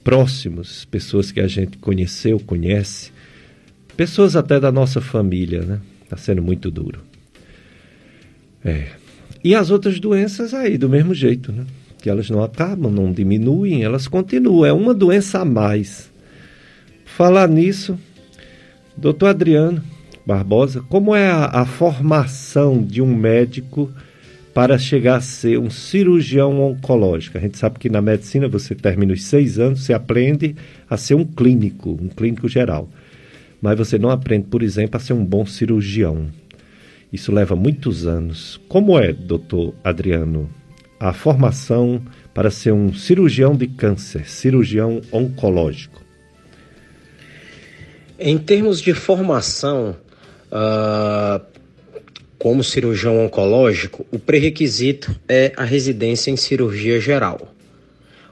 [0.05, 3.11] próximos, pessoas que a gente conheceu, conhece,
[3.97, 5.81] pessoas até da nossa família, né?
[6.05, 7.12] Está sendo muito duro.
[8.65, 8.87] É.
[9.45, 11.65] E as outras doenças aí, do mesmo jeito, né?
[12.01, 14.65] Que elas não acabam, não diminuem, elas continuam.
[14.65, 16.11] É uma doença a mais.
[17.05, 17.99] Falar nisso,
[18.97, 19.83] doutor Adriano
[20.25, 23.91] Barbosa, como é a, a formação de um médico
[24.55, 27.37] para chegar a ser um cirurgião oncológico?
[27.37, 30.55] A gente sabe que na medicina você termina os seis anos, você aprende
[30.89, 32.89] a ser um clínico, um clínico geral.
[33.61, 36.27] Mas você não aprende, por exemplo, a ser um bom cirurgião.
[37.13, 38.59] Isso leva muitos anos.
[38.69, 40.49] Como é, doutor Adriano,
[40.99, 42.03] a formação
[42.33, 46.01] para ser um cirurgião de câncer, cirurgião oncológico?
[48.19, 49.97] Em termos de formação,
[50.51, 51.45] uh,
[52.39, 57.53] como cirurgião oncológico, o pré-requisito é a residência em cirurgia geral.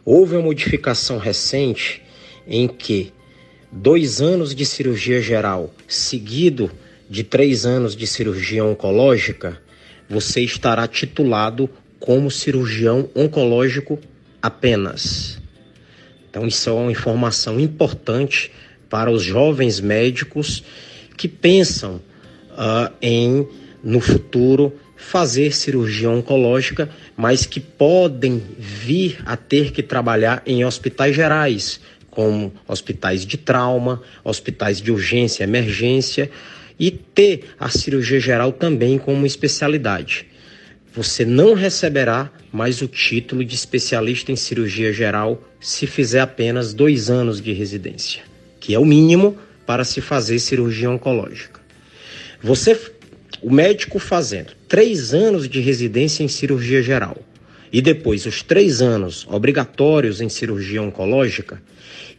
[0.05, 2.03] Houve uma modificação recente
[2.47, 3.13] em que
[3.71, 6.71] dois anos de cirurgia geral seguido
[7.11, 9.61] de três anos de cirurgia oncológica,
[10.09, 13.99] você estará titulado como cirurgião oncológico
[14.41, 15.41] apenas.
[16.31, 18.53] Então, isso é uma informação importante
[18.89, 20.63] para os jovens médicos
[21.17, 21.97] que pensam
[22.53, 23.47] uh, em,
[23.83, 31.17] no futuro, fazer cirurgia oncológica, mas que podem vir a ter que trabalhar em hospitais
[31.17, 36.31] gerais, como hospitais de trauma, hospitais de urgência, emergência
[36.81, 40.27] e ter a cirurgia geral também como especialidade.
[40.95, 47.11] Você não receberá mais o título de especialista em cirurgia geral se fizer apenas dois
[47.11, 48.23] anos de residência,
[48.59, 51.61] que é o mínimo para se fazer cirurgia oncológica.
[52.43, 52.77] Você,
[53.43, 57.19] o médico fazendo três anos de residência em cirurgia geral
[57.71, 61.63] e depois os três anos obrigatórios em cirurgia oncológica,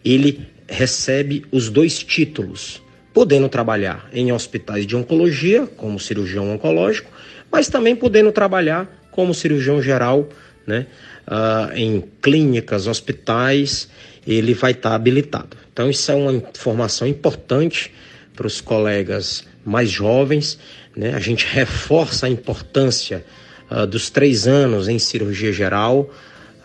[0.05, 2.81] ele recebe os dois títulos
[3.13, 7.11] podendo trabalhar em hospitais de oncologia, como cirurgião oncológico,
[7.51, 10.27] mas também podendo trabalhar como cirurgião geral,
[10.65, 10.87] né,
[11.27, 13.89] uh, em clínicas, hospitais,
[14.25, 15.57] ele vai estar habilitado.
[15.73, 17.91] Então, isso é uma informação importante
[18.35, 20.57] para os colegas mais jovens.
[20.95, 21.13] Né?
[21.13, 23.25] A gente reforça a importância
[23.69, 26.09] uh, dos três anos em cirurgia geral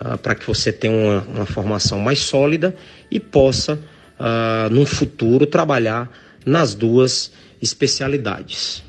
[0.01, 2.75] uh, para que você tenha uma, uma, formação mais sólida
[3.11, 6.11] e possa, uh, num futuro, trabalhar
[6.47, 8.85] nas duas especialidades.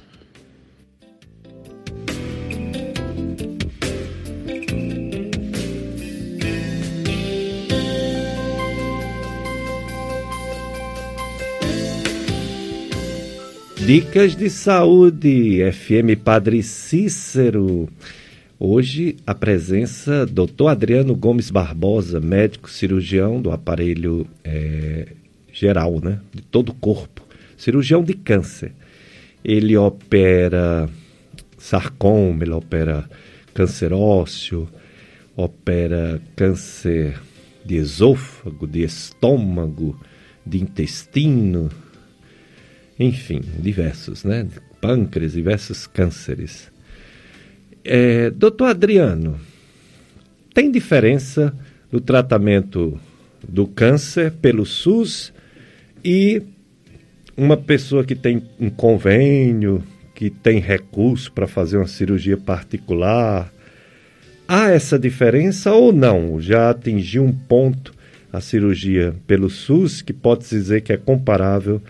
[13.76, 17.89] Dicas de Saúde, FM Padre Cícero.
[18.60, 20.68] Hoje a presença do Dr.
[20.68, 25.08] Adriano Gomes Barbosa, médico cirurgião do aparelho é,
[25.53, 26.20] geral, né?
[26.34, 27.26] De todo o corpo
[27.58, 28.72] cirurgião de câncer.
[29.43, 30.89] Ele opera
[31.58, 33.10] sarcoma, ele opera
[33.53, 34.70] câncer ósseo,
[35.36, 37.20] opera câncer
[37.66, 39.99] de esôfago, de estômago,
[40.45, 41.70] de intestino,
[42.99, 44.47] enfim, diversos, né?
[44.80, 46.72] Pâncreas, diversos cânceres.
[47.84, 49.39] É, doutor Adriano,
[50.53, 51.53] tem diferença
[51.91, 52.99] no tratamento
[53.47, 55.34] do câncer pelo SUS
[56.03, 56.41] e
[57.38, 59.83] uma pessoa que tem um convênio,
[60.15, 63.53] que tem recurso para fazer uma cirurgia particular,
[64.47, 66.41] há essa diferença ou não?
[66.41, 67.93] Já atingiu um ponto
[68.33, 71.81] a cirurgia pelo SUS que pode dizer que é comparável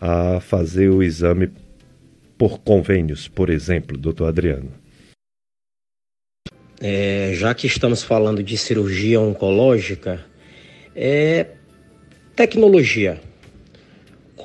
[0.00, 1.50] a fazer o exame
[2.36, 4.86] por convênios, por exemplo, doutor Adriano?
[6.80, 10.24] é, já que estamos falando de cirurgia oncológica,
[10.94, 11.46] é
[12.34, 13.20] tecnologia.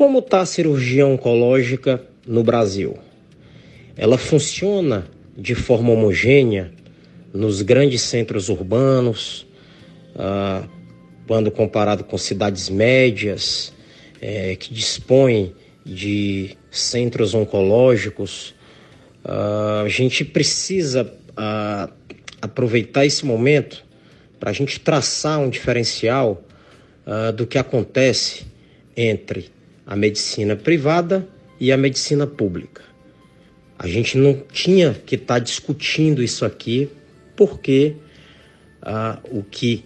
[0.02, 2.98] Como está a cirurgia oncológica no Brasil?
[3.96, 6.72] Ela funciona de forma homogênea
[7.32, 9.46] nos grandes centros urbanos,
[10.16, 10.68] ah,
[11.28, 13.72] quando comparado com cidades médias,
[14.20, 15.54] é, que dispõem
[15.86, 18.56] de centros oncológicos.
[19.24, 21.88] Ah, a gente precisa ah,
[22.42, 23.86] aproveitar esse momento
[24.40, 26.44] para a gente traçar um diferencial
[27.06, 28.48] uh, do que acontece
[28.98, 29.61] entre
[29.92, 31.28] a medicina privada
[31.60, 32.82] e a medicina pública.
[33.78, 36.90] A gente não tinha que estar tá discutindo isso aqui
[37.36, 37.96] porque
[38.84, 39.84] uh, o que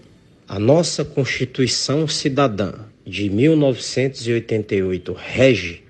[0.48, 2.74] a nossa Constituição Cidadã
[3.06, 5.84] de 1988 rege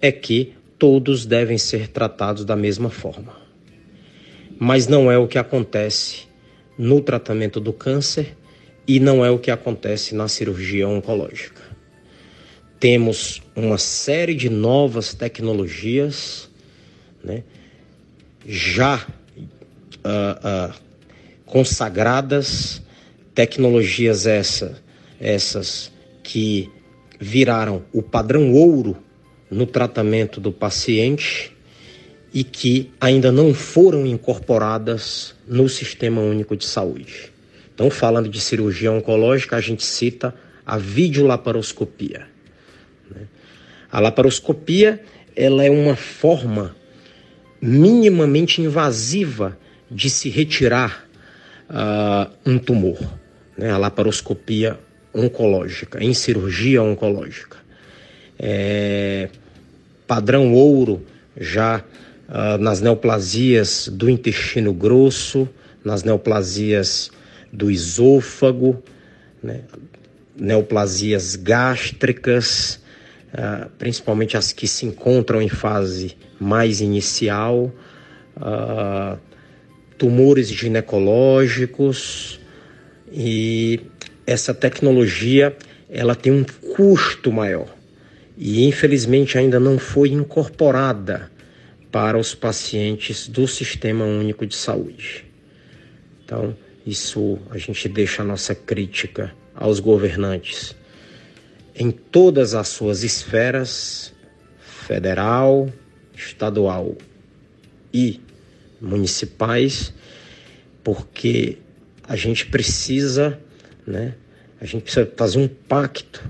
[0.00, 3.48] é que todos devem ser tratados da mesma forma
[4.58, 6.26] mas não é o que acontece
[6.76, 8.36] no tratamento do câncer
[8.86, 11.57] e não é o que acontece na cirurgia oncológica.
[12.80, 16.48] Temos uma série de novas tecnologias
[17.24, 17.42] né,
[18.46, 19.04] já
[20.04, 20.74] uh, uh,
[21.44, 22.80] consagradas,
[23.34, 24.80] tecnologias essa,
[25.20, 25.90] essas
[26.22, 26.70] que
[27.18, 28.96] viraram o padrão ouro
[29.50, 31.56] no tratamento do paciente
[32.32, 37.32] e que ainda não foram incorporadas no Sistema Único de Saúde.
[37.74, 40.34] Então, falando de cirurgia oncológica, a gente cita
[40.66, 42.26] a videolaparoscopia.
[43.10, 43.22] Né?
[43.90, 45.00] A laparoscopia
[45.34, 46.74] ela é uma forma
[47.60, 49.56] minimamente invasiva
[49.90, 51.06] de se retirar
[51.70, 52.98] uh, um tumor.
[53.56, 53.70] Né?
[53.70, 54.78] A laparoscopia
[55.14, 57.56] oncológica, em cirurgia oncológica.
[58.38, 59.30] É,
[60.06, 61.04] padrão ouro
[61.36, 61.84] já
[62.28, 65.48] uh, nas neoplasias do intestino grosso,
[65.84, 67.10] nas neoplasias
[67.52, 68.82] do esôfago,
[69.42, 69.62] né?
[70.36, 72.80] neoplasias gástricas,
[73.32, 77.72] uh, principalmente as que se encontram em fase mais inicial,
[78.36, 79.18] uh,
[79.96, 82.40] tumores ginecológicos
[83.12, 83.80] e
[84.26, 85.56] essa tecnologia
[85.90, 87.74] ela tem um custo maior
[88.36, 91.30] e infelizmente ainda não foi incorporada
[91.90, 95.24] para os pacientes do Sistema Único de Saúde.
[96.24, 96.54] Então,
[96.86, 100.76] isso a gente deixa a nossa crítica aos governantes
[101.78, 104.12] em todas as suas esferas
[104.58, 105.72] federal,
[106.14, 106.96] estadual
[107.94, 108.20] e
[108.80, 109.94] municipais,
[110.82, 111.58] porque
[112.02, 113.38] a gente precisa,
[113.86, 114.14] né?
[114.60, 116.28] A gente precisa fazer um pacto,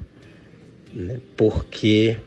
[0.92, 1.18] né?
[1.34, 2.18] Porque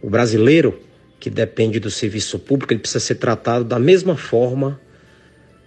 [0.00, 0.80] o brasileiro
[1.20, 4.80] que depende do serviço público, ele precisa ser tratado da mesma forma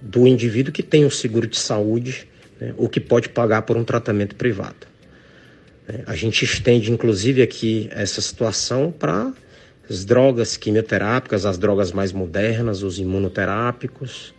[0.01, 2.27] do indivíduo que tem um seguro de saúde
[2.59, 4.90] né, ou que pode pagar por um tratamento privado.
[5.91, 9.33] É, a gente estende, inclusive, aqui essa situação para
[9.89, 14.33] as drogas quimioterápicas, as drogas mais modernas, os imunoterápicos,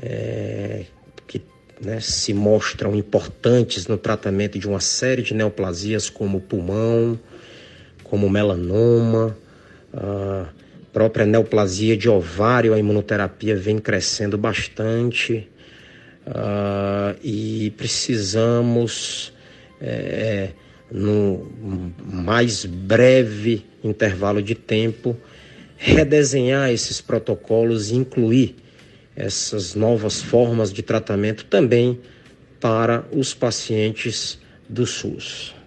[0.00, 0.84] é,
[1.26, 1.40] que
[1.80, 7.18] né, se mostram importantes no tratamento de uma série de neoplasias, como pulmão,
[8.04, 9.36] como melanoma,
[9.94, 10.48] a
[10.92, 15.48] própria neoplasia de ovário, a imunoterapia vem crescendo bastante.
[16.26, 19.32] Uh, e precisamos,
[19.80, 20.50] é,
[20.90, 21.46] no
[22.04, 25.16] mais breve intervalo de tempo,
[25.76, 28.56] redesenhar esses protocolos e incluir
[29.14, 32.00] essas novas formas de tratamento também
[32.60, 35.57] para os pacientes do SUS.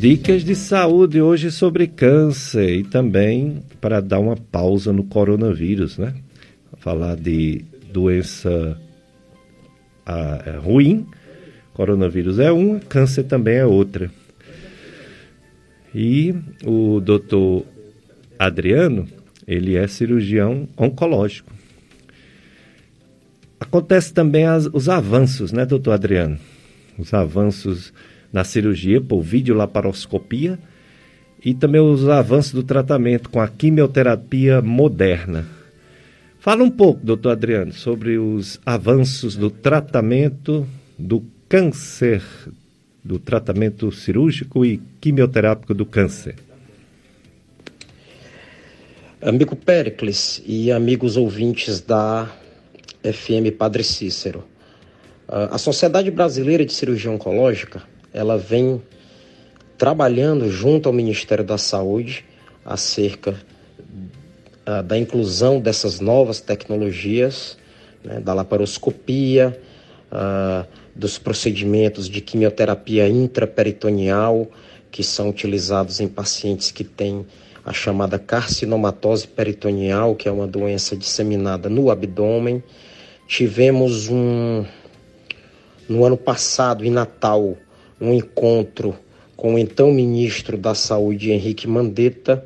[0.00, 6.14] Dicas de saúde hoje sobre câncer e também para dar uma pausa no coronavírus, né?
[6.78, 8.80] Falar de doença
[10.06, 11.06] ah, é ruim,
[11.74, 14.10] coronavírus é uma, câncer também é outra.
[15.94, 16.34] E
[16.64, 17.66] o doutor
[18.38, 19.06] Adriano,
[19.46, 21.52] ele é cirurgião oncológico.
[23.60, 26.38] Acontece também as, os avanços, né, doutor Adriano?
[26.98, 27.92] Os avanços
[28.32, 30.58] na cirurgia por videolaparoscopia
[31.44, 35.46] e também os avanços do tratamento com a quimioterapia moderna.
[36.38, 40.66] Fala um pouco, doutor Adriano, sobre os avanços do tratamento
[40.98, 42.22] do câncer,
[43.04, 46.36] do tratamento cirúrgico e quimioterápico do câncer.
[49.20, 52.30] Amigo Pericles e amigos ouvintes da
[53.02, 54.44] FM Padre Cícero,
[55.28, 57.82] a Sociedade Brasileira de Cirurgia Oncológica
[58.12, 58.82] ela vem
[59.78, 62.24] trabalhando junto ao Ministério da Saúde
[62.64, 63.34] acerca
[64.66, 67.56] uh, da inclusão dessas novas tecnologias,
[68.04, 69.58] né, da laparoscopia,
[70.12, 74.46] uh, dos procedimentos de quimioterapia intraperitoneal,
[74.90, 77.24] que são utilizados em pacientes que têm
[77.64, 82.62] a chamada carcinomatose peritoneal, que é uma doença disseminada no abdômen.
[83.26, 84.64] Tivemos um,
[85.88, 87.56] no ano passado, em Natal,
[88.00, 88.96] um encontro
[89.36, 92.44] com o então ministro da Saúde, Henrique Mandetta,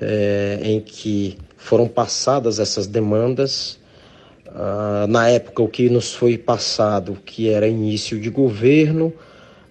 [0.00, 3.78] é, em que foram passadas essas demandas.
[4.46, 9.12] Uh, na época, o que nos foi passado, que era início de governo,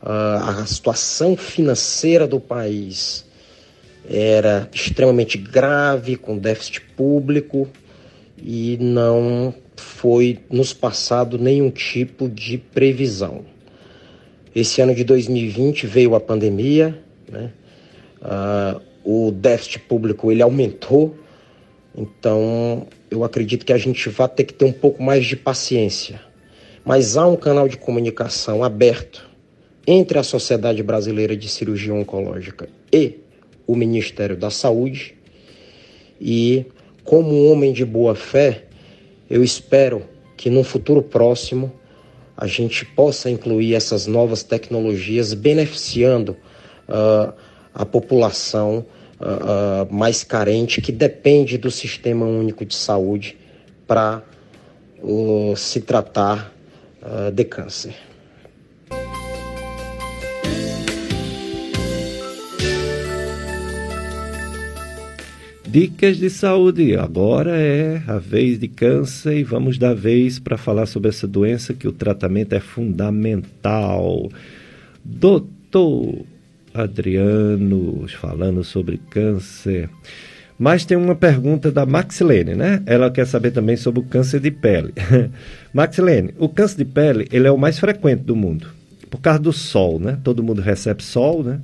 [0.03, 3.25] uh, a situação financeira do país
[4.07, 7.67] era extremamente grave, com déficit público,
[8.37, 13.45] e não foi nos passado nenhum tipo de previsão.
[14.55, 16.97] Esse ano de 2020 veio a pandemia,
[17.29, 17.51] né?
[18.21, 18.81] Uh,
[19.27, 21.15] o déficit público ele aumentou,
[21.95, 26.21] então eu acredito que a gente vai ter que ter um pouco mais de paciência.
[26.85, 29.29] Mas há um canal de comunicação aberto
[29.85, 33.19] entre a Sociedade Brasileira de Cirurgia Oncológica e
[33.67, 35.15] o Ministério da Saúde.
[36.19, 36.65] E,
[37.03, 38.63] como homem de boa fé,
[39.29, 40.03] eu espero
[40.37, 41.71] que no futuro próximo
[42.37, 46.35] a gente possa incluir essas novas tecnologias beneficiando
[46.87, 47.33] uh,
[47.73, 48.85] a população
[49.19, 53.37] uh, mais carente que depende do Sistema Único de Saúde
[53.87, 54.23] para
[55.55, 56.51] se tratar
[57.31, 57.93] de câncer.
[65.75, 66.95] Dicas de saúde.
[66.95, 71.73] Agora é a vez de câncer e vamos dar vez para falar sobre essa doença
[71.73, 74.31] que o tratamento é fundamental.
[75.03, 76.25] Doutor
[76.73, 79.89] Adriano falando sobre câncer.
[80.57, 82.81] Mas tem uma pergunta da Maxilene, né?
[82.85, 84.93] Ela quer saber também sobre o câncer de pele.
[85.73, 88.69] Maxilene, o câncer de pele ele é o mais frequente do mundo
[89.09, 90.17] por causa do sol, né?
[90.23, 91.59] Todo mundo recebe sol, né?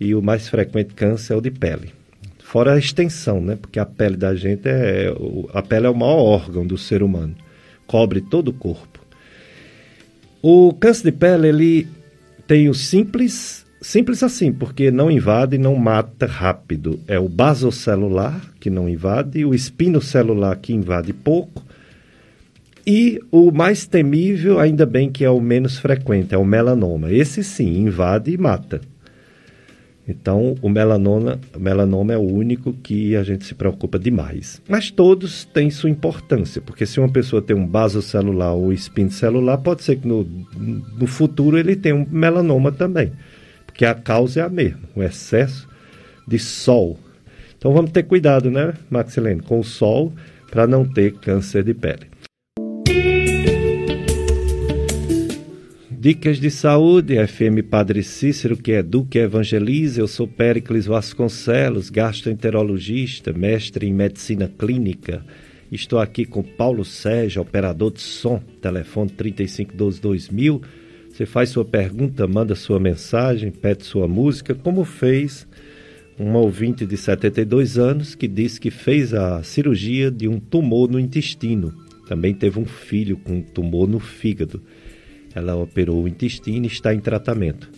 [0.00, 1.97] E o mais frequente câncer é o de pele.
[2.48, 3.56] Fora a extensão, né?
[3.60, 5.12] Porque a pele da gente é.
[5.52, 7.34] A pele é o maior órgão do ser humano.
[7.86, 9.00] Cobre todo o corpo.
[10.40, 11.86] O câncer de pele, ele
[12.46, 13.66] tem o simples.
[13.82, 16.98] Simples assim, porque não invade e não mata rápido.
[17.06, 21.62] É o basocelular, que não invade, o espinocelular, que invade pouco,
[22.86, 27.12] e o mais temível, ainda bem que é o menos frequente, é o melanoma.
[27.12, 28.80] Esse sim, invade e mata.
[30.08, 34.62] Então, o melanoma, o melanoma é o único que a gente se preocupa demais.
[34.66, 39.58] Mas todos têm sua importância, porque se uma pessoa tem um basocelular ou espinho celular,
[39.58, 43.12] pode ser que no, no futuro ele tenha um melanoma também,
[43.66, 45.68] porque a causa é a mesma, o excesso
[46.26, 46.98] de sol.
[47.58, 50.10] Então, vamos ter cuidado, né, Maxilene, com o sol
[50.50, 52.06] para não ter câncer de pele.
[56.00, 60.00] Dicas de Saúde, FM Padre Cícero, que educa e evangeliza.
[60.00, 65.26] Eu sou Péricles Vasconcelos, gastroenterologista, mestre em medicina clínica.
[65.72, 70.62] Estou aqui com Paulo Sérgio, operador de som, telefone 3512-2000.
[71.10, 75.48] Você faz sua pergunta, manda sua mensagem, pede sua música, como fez
[76.16, 81.00] um ouvinte de 72 anos que disse que fez a cirurgia de um tumor no
[81.00, 81.74] intestino.
[82.06, 84.62] Também teve um filho com um tumor no fígado.
[85.38, 87.70] Ela operou o intestino e está em tratamento.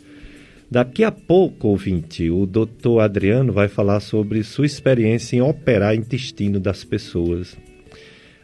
[0.70, 6.60] Daqui a pouco, ouvinte, o doutor Adriano vai falar sobre sua experiência em operar intestino
[6.60, 7.56] das pessoas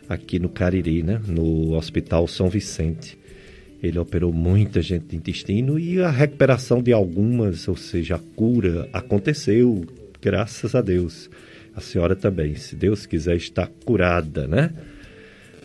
[0.09, 1.21] aqui no Cariri, né?
[1.27, 3.17] no Hospital São Vicente.
[3.83, 8.89] Ele operou muita gente de intestino e a recuperação de algumas, ou seja, a cura,
[8.93, 9.87] aconteceu,
[10.21, 11.31] graças a Deus.
[11.75, 14.73] A senhora também, se Deus quiser, está curada, né?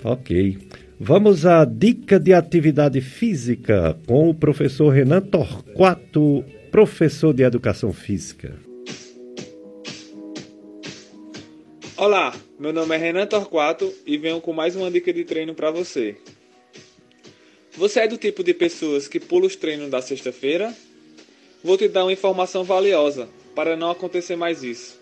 [0.03, 0.57] Ok.
[1.03, 8.55] Vamos à dica de atividade física com o professor Renan Torquato, professor de educação física.
[11.97, 15.71] Olá, meu nome é Renan Torquato e venho com mais uma dica de treino para
[15.71, 16.17] você.
[17.75, 20.71] Você é do tipo de pessoas que pula os treinos da sexta-feira?
[21.63, 25.01] Vou te dar uma informação valiosa para não acontecer mais isso.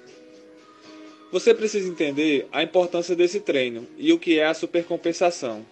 [1.29, 5.65] Você precisa entender a importância desse treino e o que é a supercompensação.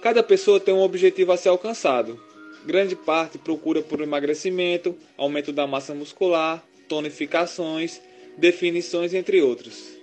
[0.00, 2.18] Cada pessoa tem um objetivo a ser alcançado.
[2.64, 8.00] Grande parte procura por emagrecimento, aumento da massa muscular, tonificações,
[8.36, 10.00] definições, entre outros.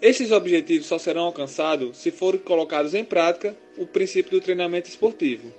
[0.00, 5.52] Esses objetivos só serão alcançados se forem colocados em prática o princípio do treinamento esportivo.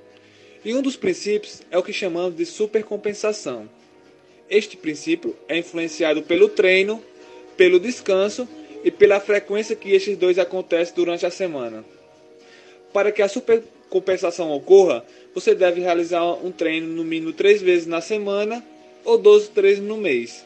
[0.63, 3.69] E um dos princípios é o que chamamos de supercompensação.
[4.49, 7.03] Este princípio é influenciado pelo treino,
[7.55, 8.47] pelo descanso
[8.83, 11.85] e pela frequência que estes dois acontecem durante a semana.
[12.95, 17.99] Para que a supercompensação ocorra, você deve realizar um treino no mínimo três vezes na
[17.99, 18.65] semana
[19.03, 20.45] ou 12 treinos no mês.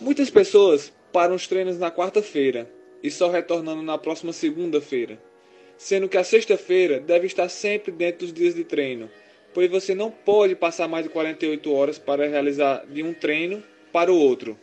[0.00, 2.68] Muitas pessoas param os treinos na quarta-feira
[3.04, 5.16] e só retornando na próxima segunda-feira,
[5.78, 9.08] sendo que a sexta-feira deve estar sempre dentro dos dias de treino,
[9.54, 14.12] pois você não pode passar mais de 48 horas para realizar de um treino para
[14.12, 14.58] o outro.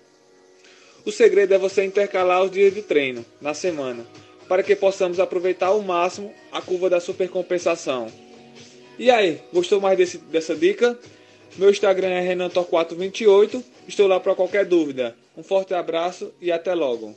[1.06, 4.06] O segredo é você intercalar os dias de treino na semana,
[4.52, 8.08] para que possamos aproveitar ao máximo a curva da supercompensação.
[9.00, 11.00] E aí, gostou mais desse, dessa dica?
[11.58, 15.16] Meu Instagram é renantor428, estou lá para qualquer dúvida.
[15.38, 17.16] Um forte abraço e até logo.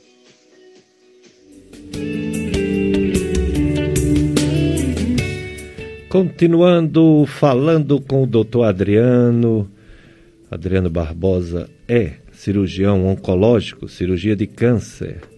[6.07, 8.63] Continuando falando com o Dr.
[8.63, 9.69] Adriano,
[10.49, 15.34] Adriano Barbosa é cirurgião oncológico, cirurgia de câncer.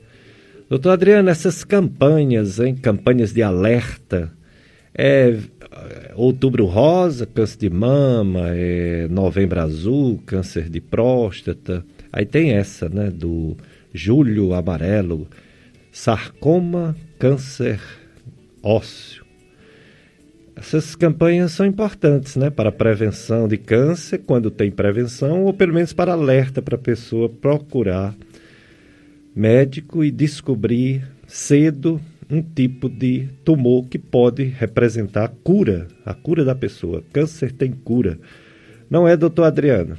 [0.70, 4.30] Doutor Adriano, essas campanhas, hein, campanhas de alerta,
[4.94, 11.86] é, é outubro rosa, câncer de mama, é novembro azul, câncer de próstata.
[12.12, 13.56] Aí tem essa, né, do
[13.94, 15.26] julho amarelo,
[15.90, 17.80] sarcoma, câncer
[18.62, 19.26] ósseo.
[20.54, 25.74] Essas campanhas são importantes né, para a prevenção de câncer, quando tem prevenção, ou pelo
[25.74, 28.14] menos para alerta para a pessoa procurar
[29.38, 36.44] médico e descobrir cedo um tipo de tumor que pode representar a cura, a cura
[36.44, 37.04] da pessoa.
[37.14, 38.18] Câncer tem cura.
[38.90, 39.96] Não é, doutor Adriano?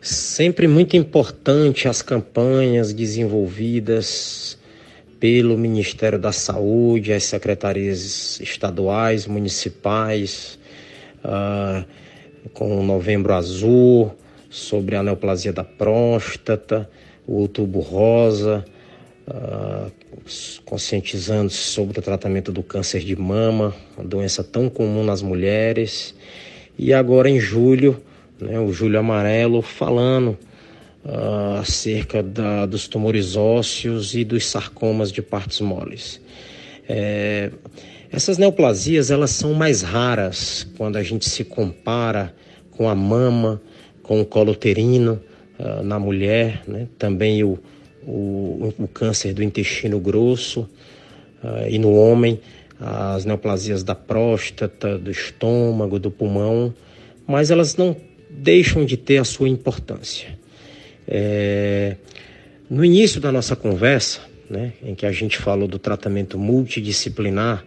[0.00, 4.58] Sempre muito importante as campanhas desenvolvidas
[5.20, 10.58] pelo Ministério da Saúde, as secretarias estaduais, municipais,
[11.24, 11.86] uh,
[12.52, 14.12] com o Novembro Azul,
[14.48, 16.88] sobre a neoplasia da próstata,
[17.26, 18.64] o Outubro Rosa,
[19.26, 19.90] uh,
[20.64, 26.14] conscientizando sobre o tratamento do câncer de mama, uma doença tão comum nas mulheres.
[26.78, 28.00] E agora em julho,
[28.40, 30.38] né, o Julho Amarelo, falando
[31.04, 36.20] uh, acerca da, dos tumores ósseos e dos sarcomas de partes moles.
[36.88, 37.50] É,
[38.10, 42.34] essas neoplasias elas são mais raras quando a gente se compara
[42.70, 43.60] com a mama,
[44.08, 45.20] com o colo uterino
[45.58, 46.88] uh, na mulher, né?
[46.98, 47.58] também o,
[48.02, 50.62] o, o, câncer do intestino grosso
[51.44, 52.40] uh, e no homem
[52.80, 56.72] as neoplasias da próstata, do estômago, do pulmão,
[57.26, 57.94] mas elas não
[58.30, 60.38] deixam de ter a sua importância.
[61.06, 61.96] É,
[62.70, 67.62] no início da nossa conversa, né, em que a gente falou do tratamento multidisciplinar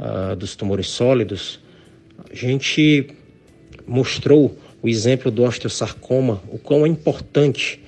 [0.00, 1.60] uh, dos tumores sólidos,
[2.30, 3.06] a gente
[3.86, 7.80] mostrou o exemplo do osteosarcoma, o quão é importante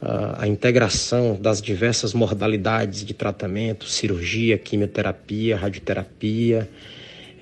[0.00, 6.68] uh, a integração das diversas modalidades de tratamento, cirurgia, quimioterapia, radioterapia,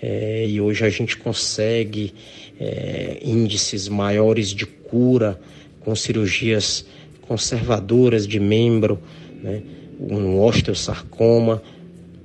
[0.03, 2.13] é, e hoje a gente consegue
[2.61, 5.41] é, índices maiores de cura
[5.81, 6.85] com cirurgias
[7.23, 9.01] conservadoras de membro,
[9.43, 9.63] né,
[9.99, 11.63] no osteosarcoma,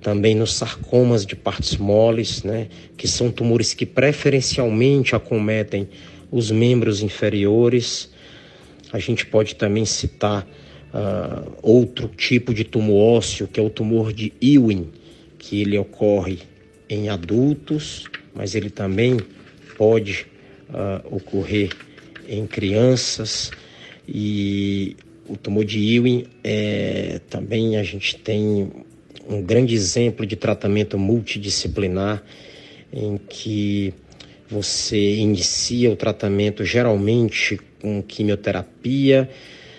[0.01, 2.67] também nos sarcomas de partes moles, né,
[2.97, 5.87] que são tumores que preferencialmente acometem
[6.31, 8.09] os membros inferiores.
[8.91, 10.47] A gente pode também citar
[10.93, 14.89] uh, outro tipo de tumor ósseo, que é o tumor de Ewing,
[15.37, 16.39] que ele ocorre
[16.89, 19.17] em adultos, mas ele também
[19.77, 20.25] pode
[20.69, 21.71] uh, ocorrer
[22.27, 23.51] em crianças
[24.07, 24.95] e
[25.27, 28.71] o tumor de Ewing é, também a gente tem
[29.29, 32.23] um grande exemplo de tratamento multidisciplinar
[32.91, 33.93] em que
[34.51, 39.29] você inicia o tratamento geralmente com quimioterapia.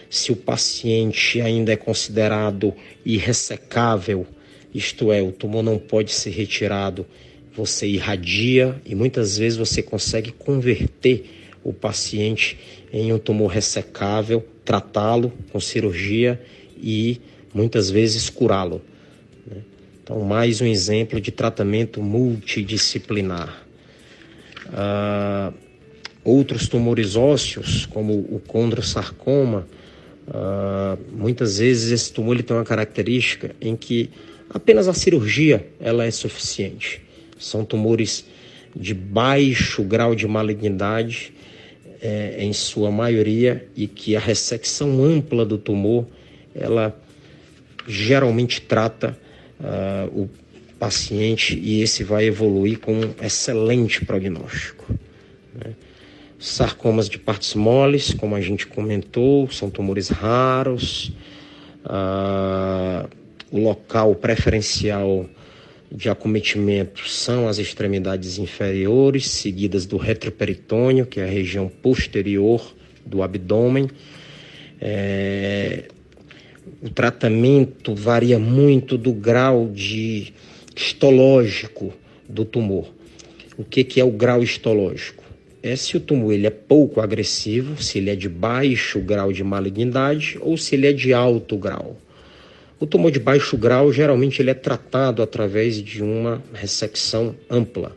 [0.08, 2.72] Se o paciente ainda é considerado
[3.04, 4.26] irressecável,
[4.74, 7.06] isto é, o tumor não pode ser retirado,
[7.54, 11.26] você irradia e muitas vezes você consegue converter
[11.62, 12.58] o paciente
[12.90, 16.40] em um tumor ressecável, tratá-lo com cirurgia
[16.82, 17.20] e
[17.52, 18.80] muitas vezes curá-lo.
[19.46, 19.58] Né?
[20.02, 23.66] Então, mais um exemplo de tratamento multidisciplinar.
[24.72, 25.52] Uh,
[26.24, 29.66] outros tumores ósseos, como o condrosarcoma,
[30.28, 34.10] uh, muitas vezes esse tumor ele tem uma característica em que
[34.48, 37.02] apenas a cirurgia ela é suficiente.
[37.38, 38.24] São tumores
[38.74, 41.34] de baixo grau de malignidade,
[42.00, 46.06] é, em sua maioria, e que a ressecção ampla do tumor,
[46.54, 46.96] ela
[47.86, 49.16] geralmente trata
[49.60, 50.28] uh, o
[50.82, 54.92] paciente e esse vai evoluir com um excelente prognóstico.
[55.54, 55.74] Né?
[56.40, 61.12] Sarcomas de partes moles, como a gente comentou, são tumores raros.
[61.84, 63.08] Ah,
[63.52, 65.24] o local preferencial
[65.88, 72.74] de acometimento são as extremidades inferiores, seguidas do retroperitônio, que é a região posterior
[73.06, 73.88] do abdômen.
[74.80, 75.84] É,
[76.82, 80.34] o tratamento varia muito do grau de
[80.74, 81.92] histológico
[82.28, 82.92] do tumor.
[83.56, 85.22] O que, que é o grau histológico?
[85.62, 89.44] É se o tumor ele é pouco agressivo, se ele é de baixo grau de
[89.44, 91.96] malignidade ou se ele é de alto grau.
[92.80, 97.96] O tumor de baixo grau geralmente ele é tratado através de uma ressecção ampla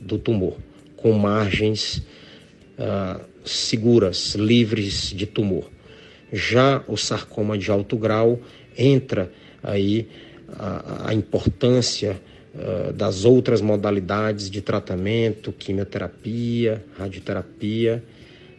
[0.00, 0.56] do tumor,
[0.96, 1.98] com margens
[2.78, 5.70] uh, seguras, livres de tumor.
[6.32, 8.40] Já o sarcoma de alto grau
[8.74, 9.30] entra
[9.62, 10.08] aí
[10.58, 12.20] a, a importância
[12.54, 18.02] uh, das outras modalidades de tratamento, quimioterapia, radioterapia,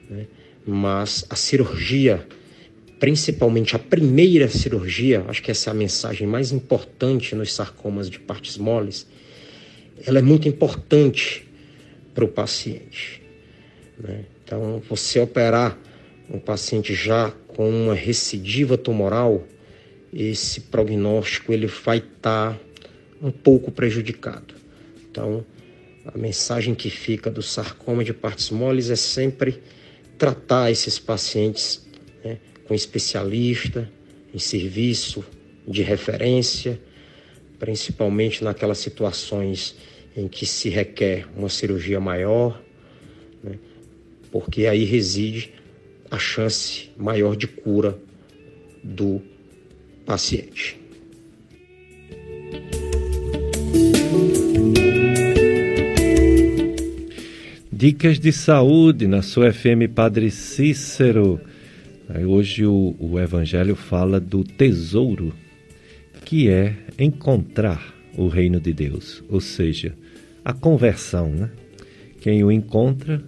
[0.10, 0.26] né?
[0.66, 2.26] mas a cirurgia
[3.04, 8.18] principalmente a primeira cirurgia, acho que essa é a mensagem mais importante nos sarcomas de
[8.18, 9.06] partes moles,
[10.08, 11.46] ela é muito importante
[12.16, 13.22] para o paciente.
[14.00, 14.24] Né?
[14.42, 15.78] Então, você operar
[16.30, 19.44] um paciente já com uma recidiva tumoral,
[20.14, 22.60] esse prognóstico ele vai estar tá
[23.22, 24.54] um pouco prejudicado.
[25.10, 25.46] Então,
[26.06, 29.62] a mensagem que fica do sarcoma de partes moles é sempre
[30.18, 31.86] tratar esses pacientes
[32.24, 33.90] né, com especialista
[34.34, 35.24] em serviço
[35.68, 36.80] de referência,
[37.58, 39.76] principalmente naquelas situações
[40.16, 42.62] em que se requer uma cirurgia maior,
[43.44, 43.58] né?
[44.32, 45.54] porque aí reside
[46.12, 47.98] a chance maior de cura
[48.84, 49.22] do
[50.06, 50.80] paciente.
[57.72, 61.42] Dicas de saúde na sua FM Padre Cícero.
[62.26, 65.34] Hoje o, o Evangelho fala do tesouro,
[66.24, 69.94] que é encontrar o reino de Deus, ou seja,
[70.46, 71.30] a conversão.
[71.30, 71.50] Né?
[72.22, 73.22] Quem o encontra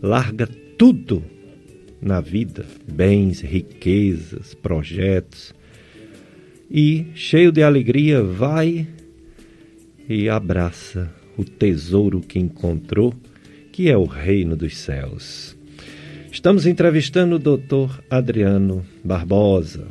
[0.00, 0.48] larga
[0.78, 1.22] tudo
[2.00, 5.52] na vida, bens, riquezas, projetos,
[6.70, 8.86] e cheio de alegria vai
[10.08, 13.14] e abraça o tesouro que encontrou,
[13.72, 15.56] que é o reino dos céus.
[16.30, 18.00] Estamos entrevistando o Dr.
[18.10, 19.86] Adriano Barbosa,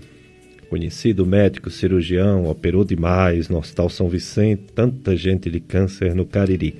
[0.69, 6.75] conhecido médico cirurgião, operou demais no Hospital São Vicente, tanta gente de câncer no Cariri.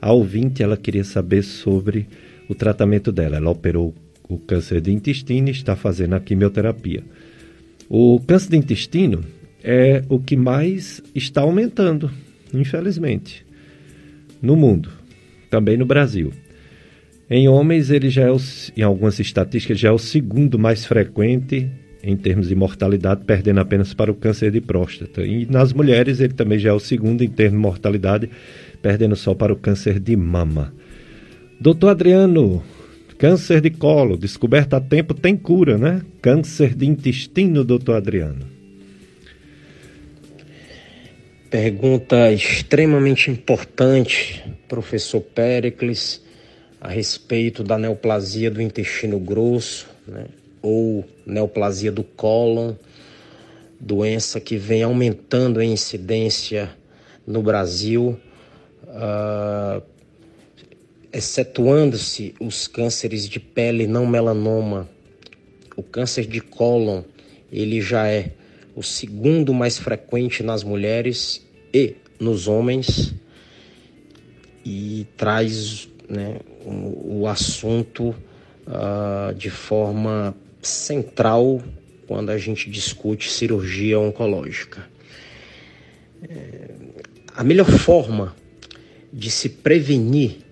[0.00, 2.06] A ouvinte, ela queria saber sobre
[2.48, 3.36] o tratamento dela.
[3.36, 3.94] Ela operou
[4.28, 7.02] o câncer de intestino e está fazendo a quimioterapia.
[7.88, 9.24] O câncer de intestino
[9.62, 12.10] é o que mais está aumentando,
[12.52, 13.44] infelizmente,
[14.40, 14.90] no mundo,
[15.50, 16.32] também no Brasil.
[17.28, 18.38] Em homens, ele já é, o,
[18.76, 21.70] em algumas estatísticas, já é o segundo mais frequente
[22.02, 25.22] em termos de mortalidade, perdendo apenas para o câncer de próstata.
[25.22, 28.30] E nas mulheres, ele também já é o segundo em termos de mortalidade,
[28.82, 30.74] perdendo só para o câncer de mama.
[31.58, 32.62] Doutor Adriano,
[33.18, 36.02] câncer de colo, descoberta a tempo, tem cura, né?
[36.20, 38.46] Câncer de intestino, doutor Adriano.
[41.50, 46.24] Pergunta extremamente importante, professor Pericles
[46.84, 50.26] a respeito da neoplasia do intestino grosso, né,
[50.60, 52.74] ou neoplasia do cólon,
[53.80, 56.70] doença que vem aumentando a incidência
[57.26, 58.18] no Brasil,
[58.86, 59.80] uh,
[61.14, 64.88] excetuando-se os cânceres de pele não melanoma.
[65.76, 67.02] O câncer de cólon,
[67.52, 68.32] ele já é
[68.74, 73.14] o segundo mais frequente nas mulheres e nos homens
[74.64, 78.08] e traz né, o, o assunto
[78.66, 81.62] uh, de forma central
[82.08, 84.88] quando a gente discute cirurgia oncológica.
[86.28, 86.70] É,
[87.36, 88.34] a melhor forma
[89.12, 90.43] de se prevenir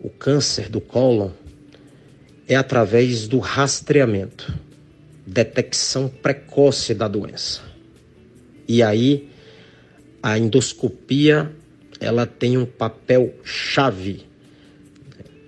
[0.00, 1.30] o câncer do cólon
[2.46, 4.54] é através do rastreamento,
[5.26, 7.62] detecção precoce da doença.
[8.66, 9.28] E aí
[10.22, 11.52] a endoscopia
[12.00, 14.24] ela tem um papel chave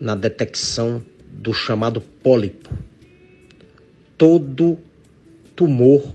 [0.01, 2.71] na detecção do chamado pólipo.
[4.19, 4.79] Todo
[5.55, 6.15] tumor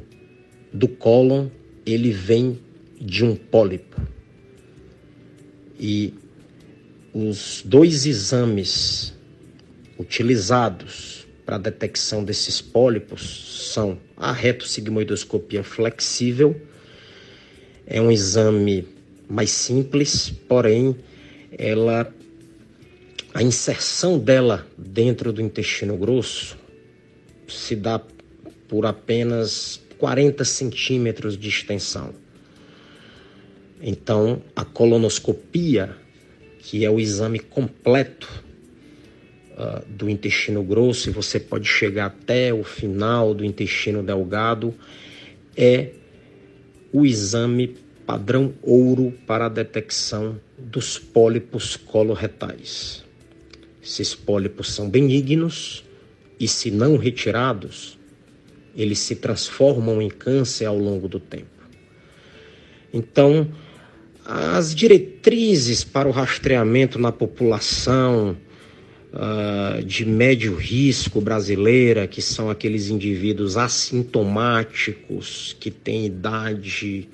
[0.73, 1.47] do cólon
[1.85, 2.59] ele vem
[2.99, 4.01] de um pólipo.
[5.79, 6.13] E
[7.15, 9.13] os dois exames
[9.97, 16.59] utilizados para a detecção desses pólipos são a retossigmoidoscopia flexível,
[17.87, 18.85] é um exame
[19.29, 20.93] mais simples, porém
[21.57, 22.13] ela
[23.33, 26.57] a inserção dela dentro do intestino grosso
[27.47, 28.01] se dá
[28.67, 32.13] por apenas 40 centímetros de extensão.
[33.81, 35.95] Então, a colonoscopia,
[36.65, 38.43] que é o exame completo
[39.51, 44.73] uh, do intestino grosso, e você pode chegar até o final do intestino delgado,
[45.55, 45.91] é
[46.91, 53.03] o exame padrão ouro para a detecção dos pólipos coloretais.
[53.83, 55.83] Esses pólipos são benignos
[56.39, 57.95] e, se não retirados,
[58.75, 61.45] eles se transformam em câncer ao longo do tempo.
[62.91, 63.51] Então,
[64.25, 68.35] as diretrizes para o rastreamento na população
[69.13, 77.07] uh, de médio risco brasileira, que são aqueles indivíduos assintomáticos que têm idade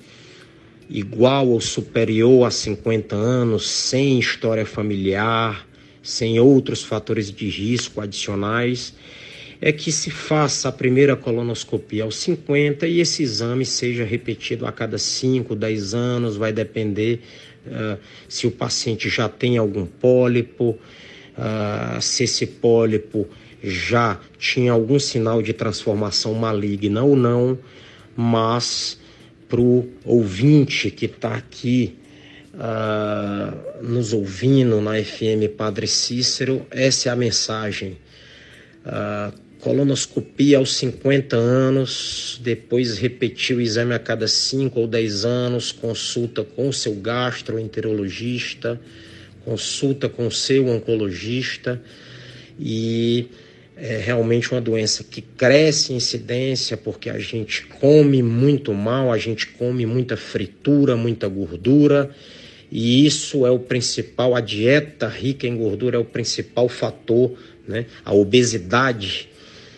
[0.88, 5.68] igual ou superior a 50 anos, sem história familiar,
[6.02, 8.94] sem outros fatores de risco adicionais,
[9.64, 14.72] é que se faça a primeira colonoscopia aos 50 e esse exame seja repetido a
[14.72, 17.20] cada 5, 10 anos, vai depender
[17.68, 17.96] uh,
[18.28, 20.76] se o paciente já tem algum pólipo,
[21.38, 23.28] uh, se esse pólipo
[23.62, 27.56] já tinha algum sinal de transformação maligna ou não,
[28.16, 28.98] mas
[29.48, 31.96] para o ouvinte que está aqui
[32.54, 37.96] uh, nos ouvindo na FM Padre Cícero, essa é a mensagem.
[38.84, 45.70] Uh, colonoscopia aos 50 anos, depois repetir o exame a cada 5 ou 10 anos,
[45.70, 48.80] consulta com o seu gastroenterologista,
[49.44, 51.80] consulta com o seu oncologista
[52.58, 53.28] e
[53.76, 59.18] é realmente uma doença que cresce em incidência porque a gente come muito mal, a
[59.18, 62.10] gente come muita fritura, muita gordura
[62.68, 67.32] e isso é o principal, a dieta rica em gordura é o principal fator,
[67.68, 67.86] né?
[68.04, 69.30] A obesidade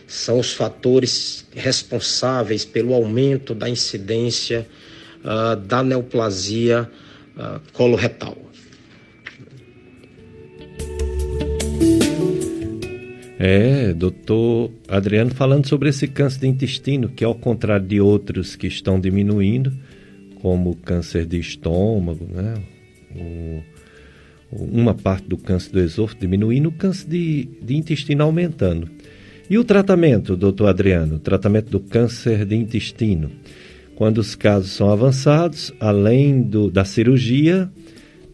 [0.07, 4.67] são os fatores responsáveis pelo aumento da incidência
[5.25, 6.91] uh, da neoplasia
[7.37, 8.37] uh, coloretal.
[13.39, 18.67] É, doutor Adriano, falando sobre esse câncer de intestino, que ao contrário de outros que
[18.67, 19.71] estão diminuindo,
[20.41, 22.55] como o câncer de estômago, né?
[23.15, 23.63] O,
[24.51, 28.89] uma parte do câncer do esôfago diminuindo, o câncer de, de intestino aumentando.
[29.49, 31.17] E o tratamento, doutor Adriano?
[31.17, 33.31] O tratamento do câncer de intestino.
[33.95, 37.71] Quando os casos são avançados, além do, da cirurgia,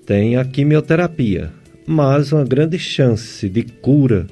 [0.07, 1.53] tem a quimioterapia,
[1.87, 4.27] mas uma grande chance de cura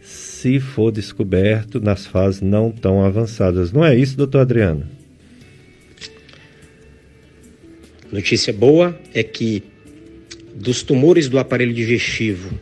[0.00, 3.72] se for descoberto nas fases não tão avançadas.
[3.72, 4.86] Não é isso, doutor Adriano?
[8.12, 9.62] Notícia boa é que
[10.54, 12.54] dos tumores do aparelho digestivo,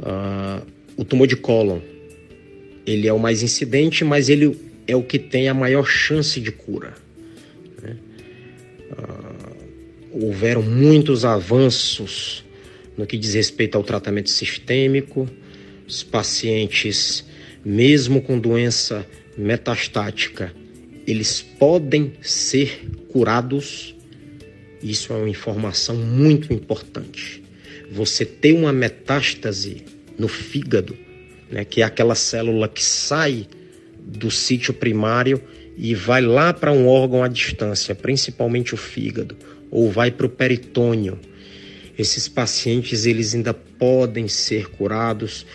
[0.00, 0.64] uh,
[0.96, 1.80] o tumor de cólon,
[2.86, 6.50] ele é o mais incidente, mas ele é o que tem a maior chance de
[6.50, 6.94] cura.
[7.82, 7.96] Né?
[8.92, 12.44] Uh, houveram muitos avanços
[12.96, 15.28] no que diz respeito ao tratamento sistêmico,
[15.86, 17.24] os pacientes,
[17.64, 19.06] mesmo com doença
[19.36, 20.52] metastática,
[21.06, 23.94] eles podem ser curados.
[24.82, 27.42] Isso é uma informação muito importante.
[27.90, 29.82] Você ter uma metástase
[30.18, 30.96] no fígado,
[31.50, 33.46] né, que é aquela célula que sai
[33.98, 35.42] do sítio primário
[35.76, 39.36] e vai lá para um órgão à distância, principalmente o fígado,
[39.70, 41.18] ou vai para o peritônio.
[41.98, 45.46] Esses pacientes eles ainda podem ser curados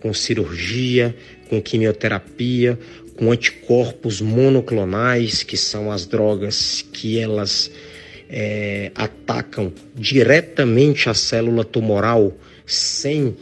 [0.00, 1.14] com cirurgia,
[1.48, 2.78] com quimioterapia,
[3.16, 7.70] com anticorpos monoclonais, que são as drogas que elas
[8.28, 12.36] é, atacam diretamente a célula tumoral
[12.66, 13.36] sem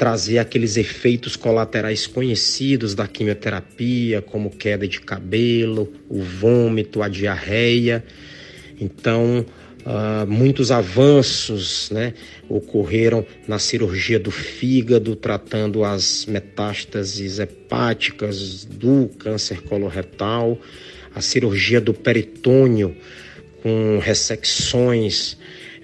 [0.00, 8.02] trazer aqueles efeitos colaterais conhecidos da quimioterapia, como queda de cabelo, o vômito, a diarreia.
[8.80, 9.44] Então,
[9.80, 12.12] Uh, muitos avanços né,
[12.50, 20.58] ocorreram na cirurgia do fígado, tratando as metástases hepáticas do câncer coloretal,
[21.14, 22.94] a cirurgia do peritônio,
[23.62, 25.38] com ressecções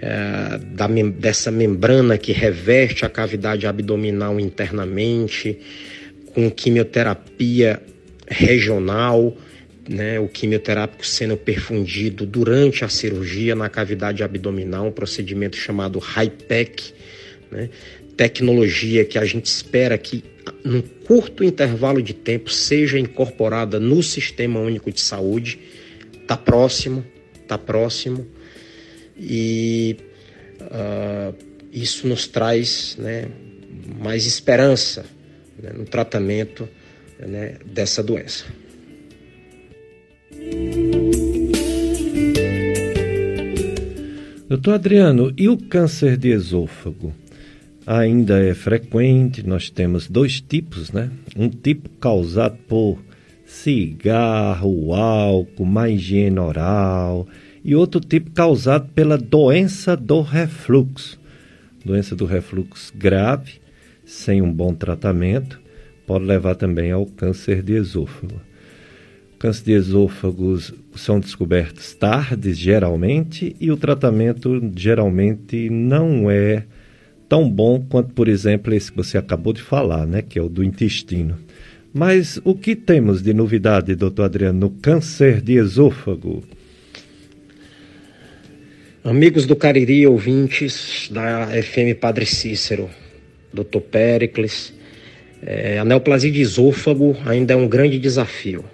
[0.07, 5.59] uh, da dessa membrana que reveste a cavidade abdominal internamente,
[6.33, 7.83] com quimioterapia
[8.29, 9.37] regional
[9.89, 16.93] né, o quimioterápico sendo perfundido durante a cirurgia na cavidade abdominal, um procedimento chamado HIPEC,
[17.51, 17.71] né,
[18.17, 20.25] tecnologia que a gente espera que
[20.65, 25.59] num curto intervalo de tempo seja incorporada no Sistema Único de Saúde.
[26.23, 27.05] Está próximo,
[27.43, 28.27] está próximo
[29.19, 29.97] e
[30.61, 31.35] uh,
[31.73, 33.29] isso nos traz né,
[33.99, 35.05] mais esperança
[35.61, 36.69] né, no tratamento
[37.19, 38.45] né, dessa doença.
[44.49, 47.13] Doutor Adriano, e o câncer de esôfago?
[47.85, 51.11] Ainda é frequente, nós temos dois tipos, né?
[51.37, 52.99] Um tipo causado por
[53.45, 57.27] cigarro, álcool, má higiene oral,
[57.67, 61.19] e outro tipo causado pela doença do refluxo.
[61.85, 63.55] Doença do refluxo grave,
[64.05, 65.61] sem um bom tratamento,
[66.07, 68.41] pode levar também ao câncer de esôfago.
[69.37, 76.65] Câncer de esôfagos são descobertos tardes, geralmente, e o tratamento geralmente não é
[77.29, 80.49] tão bom quanto, por exemplo, esse que você acabou de falar, né, que é o
[80.49, 81.37] do intestino.
[81.93, 86.45] Mas o que temos de novidade, doutor Adriano, no câncer de esôfago?
[89.07, 92.91] Amigos do Cariri, ouvintes da FM Padre Cícero,
[93.53, 94.75] doutor Pericles,
[95.41, 98.65] é, a neoplasia de esôfago ainda é um grande desafio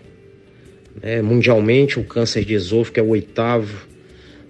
[1.02, 3.86] é, mundialmente, o câncer de esôfago é o oitavo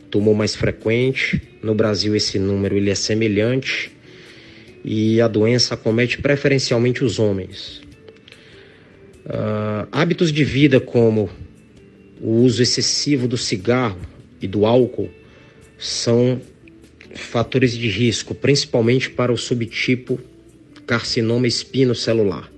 [0.08, 1.42] tumor mais frequente.
[1.60, 3.90] No Brasil, esse número ele é semelhante
[4.84, 7.82] e a doença acomete preferencialmente os homens.
[9.26, 11.28] Uh, hábitos de vida como
[12.20, 13.98] o uso excessivo do cigarro
[14.40, 15.10] e do álcool
[15.82, 16.40] são
[17.12, 20.20] fatores de risco, principalmente para o subtipo
[20.86, 22.48] carcinoma espinocelular,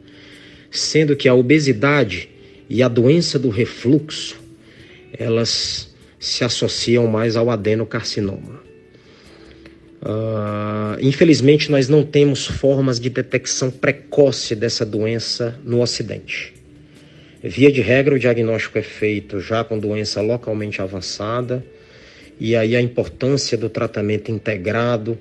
[0.70, 2.29] sendo que a obesidade
[2.68, 4.37] e a doença do refluxo,
[5.11, 8.62] elas se associam mais ao adenocarcinoma.
[10.03, 16.53] Uh, infelizmente, nós não temos formas de detecção precoce dessa doença no Ocidente.
[17.43, 21.64] Via de regra, o diagnóstico é feito já com doença localmente avançada,
[22.39, 25.18] e aí a importância do tratamento integrado,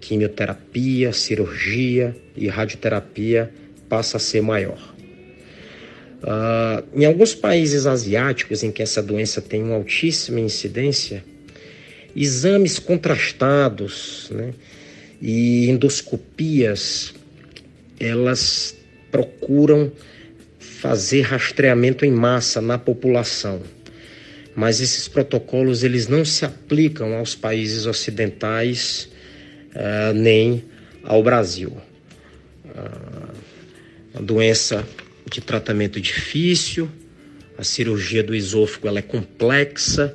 [0.00, 3.52] quimioterapia, cirurgia e radioterapia
[3.88, 4.94] passa a ser maior.
[6.22, 11.24] Uh, em alguns países asiáticos em que essa doença tem uma altíssima incidência,
[12.14, 14.52] exames contrastados né,
[15.22, 17.14] e endoscopias,
[18.00, 18.76] elas
[19.12, 19.92] procuram
[20.58, 23.60] fazer rastreamento em massa na população.
[24.58, 29.08] Mas esses protocolos eles não se aplicam aos países ocidentais
[29.70, 30.64] uh, nem
[31.04, 31.76] ao Brasil.
[32.64, 33.36] Uh,
[34.14, 34.84] a doença
[35.30, 36.90] de tratamento difícil,
[37.56, 40.12] a cirurgia do esôfago ela é complexa,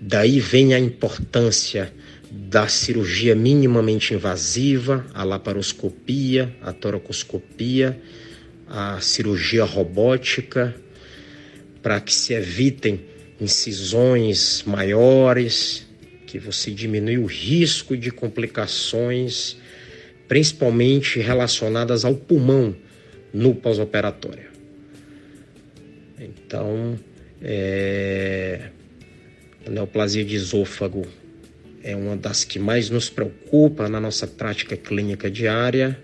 [0.00, 1.92] daí vem a importância
[2.30, 8.00] da cirurgia minimamente invasiva, a laparoscopia, a toracoscopia,
[8.68, 10.72] a cirurgia robótica,
[11.82, 15.86] para que se evitem incisões maiores,
[16.26, 19.56] que você diminui o risco de complicações,
[20.26, 22.74] principalmente relacionadas ao pulmão,
[23.32, 24.48] no pós-operatório.
[26.18, 26.98] Então,
[27.42, 28.70] é,
[29.66, 31.06] a neoplasia de esôfago
[31.82, 36.00] é uma das que mais nos preocupa na nossa prática clínica diária,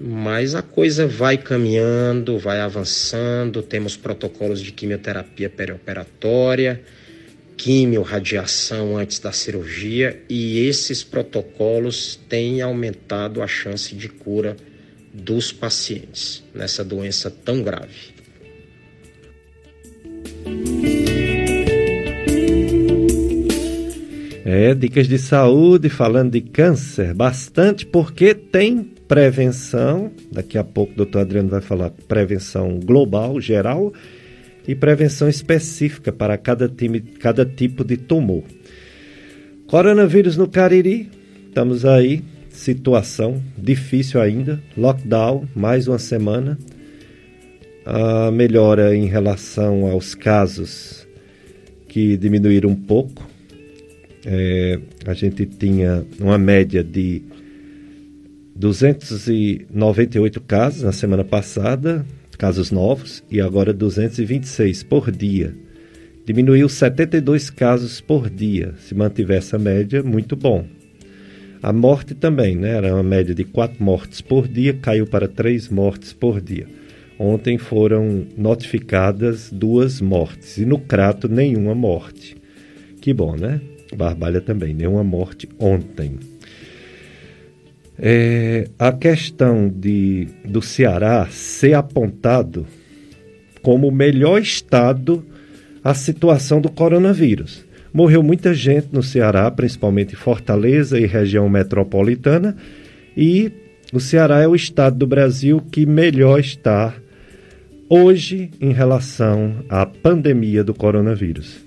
[0.00, 6.82] mas a coisa vai caminhando, vai avançando, temos protocolos de quimioterapia perioperatória,
[7.54, 14.56] quimio, radiação antes da cirurgia, e esses protocolos têm aumentado a chance de cura
[15.12, 18.18] dos pacientes nessa doença tão grave.
[24.42, 30.12] É, dicas de saúde, falando de câncer, bastante, porque tem prevenção.
[30.30, 33.92] Daqui a pouco o doutor Adriano vai falar prevenção global, geral,
[34.68, 38.44] e prevenção específica para cada, time, cada tipo de tumor.
[39.66, 41.10] Coronavírus no Cariri,
[41.48, 46.56] estamos aí situação difícil ainda, lockdown, mais uma semana.
[47.84, 51.04] A melhora em relação aos casos
[51.88, 53.28] que diminuíram um pouco.
[54.24, 57.22] É, a gente tinha uma média de
[58.60, 62.04] 298 casos na semana passada,
[62.36, 65.56] casos novos, e agora 226 por dia.
[66.26, 68.74] Diminuiu 72 casos por dia.
[68.80, 70.66] Se mantiver essa média, muito bom.
[71.62, 72.76] A morte também, né?
[72.76, 76.66] Era uma média de quatro mortes por dia, caiu para três mortes por dia.
[77.18, 82.36] Ontem foram notificadas duas mortes e no Crato nenhuma morte.
[83.00, 83.58] Que bom, né?
[83.96, 86.18] Barbalha também, nenhuma morte ontem.
[88.02, 92.66] É, a questão de, do Ceará ser apontado
[93.60, 95.22] como o melhor estado
[95.84, 97.62] a situação do coronavírus.
[97.92, 102.56] Morreu muita gente no Ceará, principalmente em Fortaleza e região metropolitana,
[103.14, 103.52] e
[103.92, 106.94] o Ceará é o estado do Brasil que melhor está
[107.86, 111.58] hoje em relação à pandemia do coronavírus.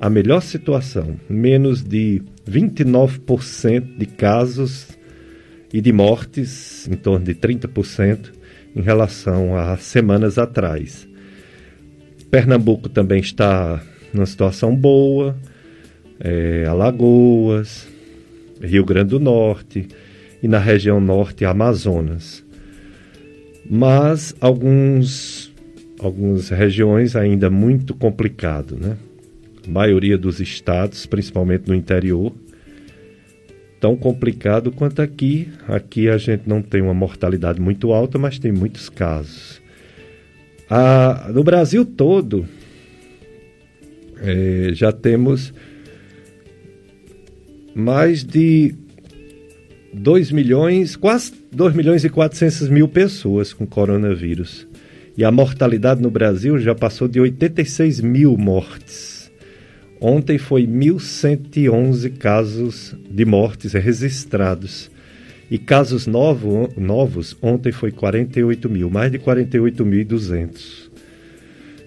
[0.00, 4.95] A melhor situação, menos de 29% de casos
[5.72, 8.32] e de mortes, em torno de 30%,
[8.74, 11.08] em relação a semanas atrás.
[12.30, 13.82] Pernambuco também está
[14.12, 15.36] numa situação boa,
[16.20, 17.86] é, Alagoas,
[18.60, 19.88] Rio Grande do Norte
[20.42, 22.44] e na região norte Amazonas.
[23.68, 25.52] Mas alguns,
[25.98, 28.96] algumas regiões ainda muito complicado, né?
[29.66, 32.32] A maioria dos estados, principalmente no interior,
[33.80, 35.48] tão complicado quanto aqui.
[35.68, 39.60] Aqui a gente não tem uma mortalidade muito alta, mas tem muitos casos.
[40.68, 42.46] Ah, no Brasil todo,
[44.20, 45.52] é, já temos
[47.74, 48.74] mais de
[49.92, 54.66] 2 milhões, quase 2 milhões e 400 mil pessoas com coronavírus.
[55.16, 59.15] E a mortalidade no Brasil já passou de 86 mil mortes.
[60.00, 64.90] Ontem foi 1.111 casos de mortes registrados.
[65.50, 70.90] E casos novo, novos, ontem foi 48 mil, mais de 48.200.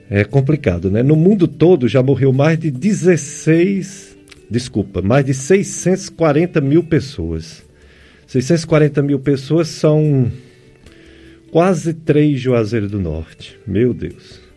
[0.10, 1.04] É complicado, né?
[1.04, 4.18] No mundo todo já morreu mais de 16,
[4.50, 7.64] desculpa, mais de 640 mil pessoas.
[8.26, 10.32] 640 mil pessoas são
[11.52, 13.60] quase três Juazeiros do Norte.
[13.68, 14.49] Meu Deus.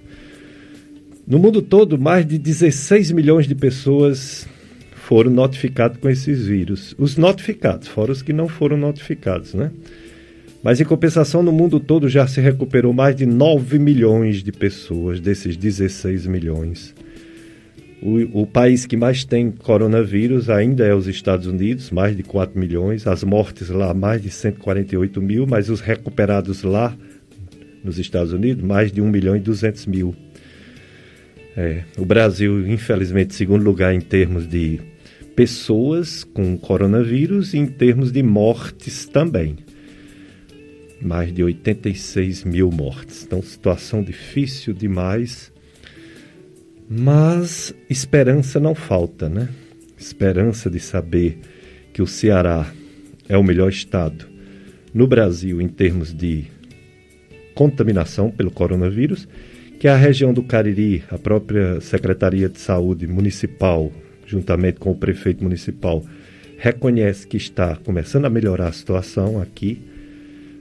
[1.26, 4.48] No mundo todo, mais de 16 milhões de pessoas
[4.94, 6.94] foram notificados com esses vírus.
[6.98, 9.70] Os notificados, fora os que não foram notificados, né?
[10.62, 15.20] Mas em compensação, no mundo todo já se recuperou mais de 9 milhões de pessoas
[15.20, 16.94] desses 16 milhões.
[18.00, 22.58] O, o, país que mais tem coronavírus ainda é os Estados Unidos, mais de 4
[22.58, 23.06] milhões.
[23.06, 26.96] As mortes lá, mais de 148 mil, mas os recuperados lá,
[27.84, 30.16] nos Estados Unidos, mais de 1 milhão e 200 mil.
[31.56, 34.80] É, o Brasil, infelizmente, segundo lugar em termos de
[35.36, 39.56] pessoas com coronavírus e em termos de mortes também
[41.02, 43.24] mais de 86 mil mortes.
[43.24, 45.52] Então, situação difícil demais,
[46.88, 49.48] mas esperança não falta, né?
[49.98, 51.38] Esperança de saber
[51.92, 52.72] que o Ceará
[53.28, 54.26] é o melhor estado
[54.94, 56.44] no Brasil em termos de
[57.54, 59.28] contaminação pelo coronavírus,
[59.82, 63.90] que a região do Cariri, a própria Secretaria de Saúde Municipal,
[64.24, 66.04] juntamente com o prefeito municipal,
[66.56, 69.82] reconhece que está começando a melhorar a situação aqui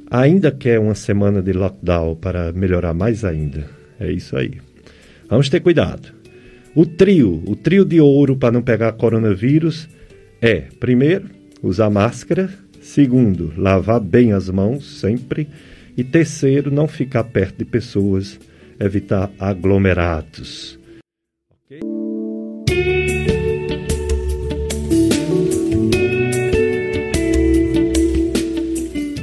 [0.09, 3.67] ainda quer uma semana de lockdown para melhorar mais ainda.
[3.99, 4.53] É isso aí.
[5.29, 6.11] Vamos ter cuidado.
[6.73, 9.87] O trio, o trio de ouro para não pegar coronavírus
[10.41, 11.29] é, primeiro,
[11.61, 12.49] usar máscara,
[12.81, 15.47] segundo, lavar bem as mãos sempre
[15.95, 18.39] e terceiro, não ficar perto de pessoas,
[18.81, 20.79] evitar aglomerados.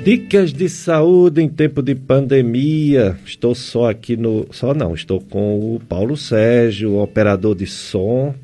[0.05, 3.19] Dicas de saúde em tempo de pandemia.
[3.27, 4.47] Estou só aqui no.
[4.51, 8.35] Só não, estou com o Paulo Sérgio, operador de som,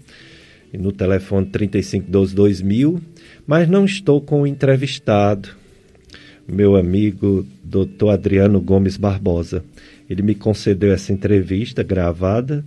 [0.70, 3.00] no telefone 3512-2000,
[3.46, 5.48] mas não estou com o entrevistado,
[6.46, 8.10] meu amigo Dr.
[8.12, 9.64] Adriano Gomes Barbosa.
[10.08, 12.64] Ele me concedeu essa entrevista gravada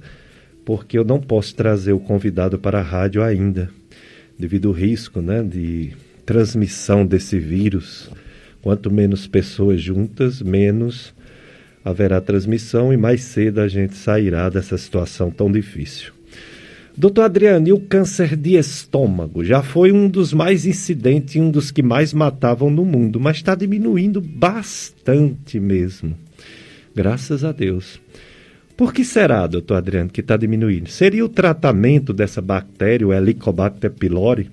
[0.66, 3.70] porque eu não posso trazer o convidado para a rádio ainda,
[4.38, 5.94] devido ao risco né, de
[6.26, 8.10] transmissão desse vírus
[8.68, 11.14] Quanto menos pessoas juntas, menos
[11.86, 16.12] haverá transmissão e mais cedo a gente sairá dessa situação tão difícil.
[16.98, 19.42] Doutor Adriano, e o câncer de estômago?
[19.42, 23.38] Já foi um dos mais incidentes e um dos que mais matavam no mundo, mas
[23.38, 26.14] está diminuindo bastante mesmo.
[26.98, 28.02] Graças a Deus.
[28.76, 30.90] Por que será, doutor Adriano, que está diminuindo?
[30.90, 34.50] Seria o tratamento dessa bactéria, o Helicobacter pylori,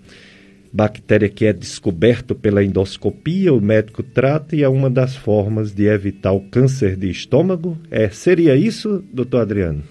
[0.71, 5.87] bactéria que é descoberto pela endoscopia, o médico trata e é uma das formas de
[5.87, 7.79] evitar o câncer de estômago?
[7.91, 9.83] É, seria isso, doutor Adriano?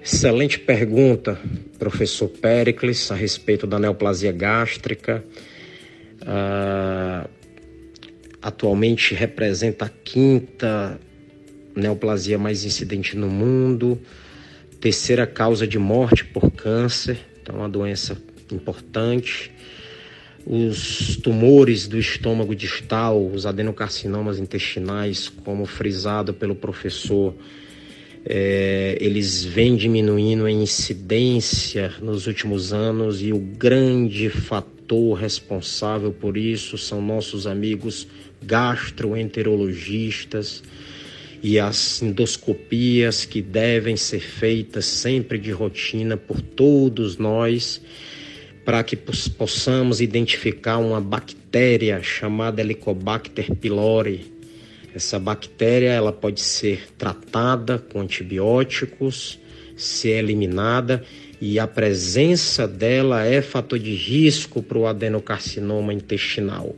[0.00, 1.36] Excelente pergunta,
[1.80, 5.24] professor Pericles, a respeito da neoplasia gástrica.
[6.22, 7.28] Uh,
[8.44, 11.00] atualmente representa a quinta
[11.74, 13.98] neoplasia mais incidente no mundo,
[14.78, 18.16] terceira causa de morte por câncer então, uma doença
[18.50, 19.50] importante.
[20.46, 27.34] Os tumores do estômago distal, os adenocarcinomas intestinais, como frisado pelo professor,
[28.24, 36.38] é, eles vêm diminuindo em incidência nos últimos anos e o grande fator responsável por
[36.38, 38.06] isso são nossos amigos
[38.44, 40.62] gastroenterologistas
[41.42, 47.82] e as endoscopias que devem ser feitas sempre de rotina por todos nós
[48.64, 54.32] para que possamos identificar uma bactéria chamada Helicobacter pylori.
[54.94, 59.38] Essa bactéria ela pode ser tratada com antibióticos,
[59.76, 61.04] ser eliminada
[61.40, 66.74] e a presença dela é fator de risco para o adenocarcinoma intestinal,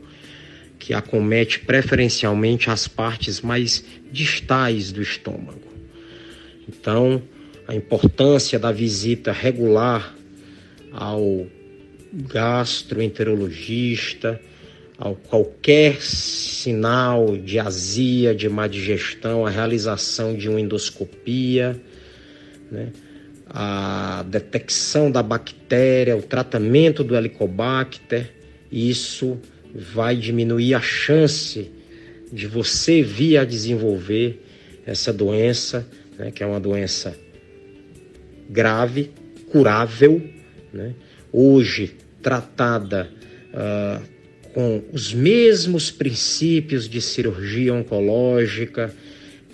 [0.87, 5.67] que acomete preferencialmente as partes mais distais do estômago.
[6.65, 7.21] Então,
[7.67, 10.15] a importância da visita regular
[10.93, 11.45] ao
[12.13, 14.39] gastroenterologista,
[14.97, 21.77] ao qualquer sinal de azia, de má digestão, a realização de uma endoscopia,
[22.71, 22.93] né?
[23.49, 28.31] a detecção da bactéria, o tratamento do helicobacter,
[28.71, 29.37] isso
[29.77, 31.69] vai diminuir a chance
[32.33, 34.43] de você vir a desenvolver
[34.87, 35.87] essa doença,
[36.17, 37.15] né, que é uma doença
[38.49, 39.11] grave,
[39.51, 40.21] curável,
[40.73, 40.95] né,
[41.31, 43.07] hoje tratada
[43.53, 44.03] uh,
[44.51, 48.91] com os mesmos princípios de cirurgia oncológica,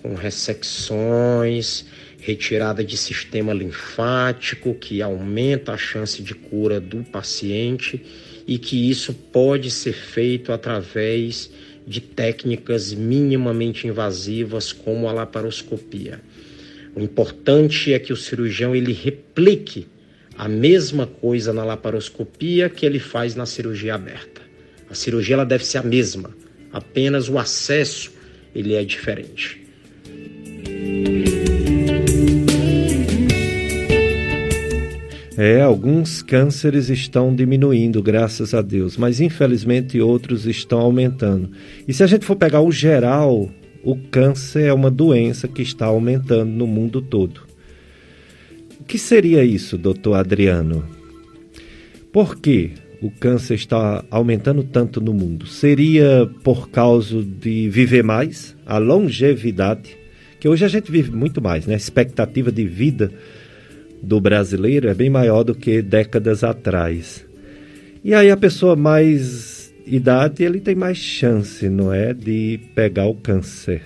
[0.02, 1.86] com ressecções,
[2.20, 8.02] retirada de sistema linfático, que aumenta a chance de cura do paciente
[8.48, 11.50] e que isso pode ser feito através
[11.86, 16.22] de técnicas minimamente invasivas como a laparoscopia.
[16.96, 19.88] O importante é que o cirurgião ele replique
[20.38, 24.42] a mesma coisa na laparoscopia que ele faz na cirurgia aberta.
[24.90, 26.36] A cirurgia ela deve ser a mesma,
[26.72, 28.12] apenas o acesso
[28.54, 29.64] ele é diferente.
[35.46, 41.52] É, alguns cânceres estão diminuindo, graças a Deus, mas infelizmente outros estão aumentando.
[41.86, 43.50] E se a gente for pegar o geral,
[43.84, 47.42] o câncer é uma doença que está aumentando no mundo todo.
[48.80, 50.88] O que seria isso, doutor Adriano?
[52.10, 52.72] Por que
[53.02, 55.46] o câncer está aumentando tanto no mundo?
[55.46, 59.98] Seria por causa de viver mais, a longevidade,
[60.40, 61.74] que hoje a gente vive muito mais, né?
[61.74, 63.12] A expectativa de vida
[64.04, 67.26] do brasileiro é bem maior do que décadas atrás.
[68.04, 73.16] E aí a pessoa mais idade, ele tem mais chance, não é, de pegar o
[73.16, 73.82] câncer.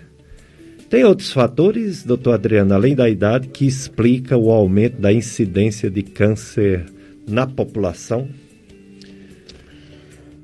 [0.90, 6.02] Tem outros fatores, doutor Adriano, além da idade, que explica o aumento da incidência de
[6.02, 6.86] câncer
[7.28, 8.28] na população?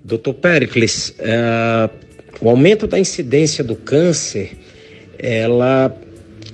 [0.04, 1.90] Doutor Pericles, uh,
[2.42, 4.52] o aumento da incidência do câncer,
[5.18, 5.96] ela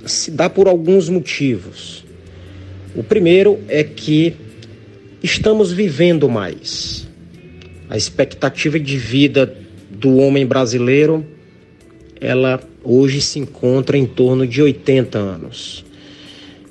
[0.06, 2.08] se dá por alguns motivos.
[2.94, 4.34] O primeiro é que
[5.22, 7.08] estamos vivendo mais.
[7.88, 9.56] A expectativa de vida
[9.88, 11.24] do homem brasileiro,
[12.20, 15.84] ela hoje se encontra em torno de 80 anos.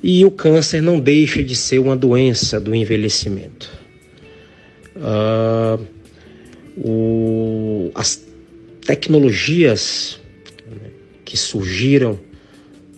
[0.02, 3.70] E o câncer não deixa de ser uma doença do envelhecimento.
[4.96, 5.86] Uh,
[6.76, 8.26] o, as
[8.86, 10.18] tecnologias
[11.24, 12.18] que surgiram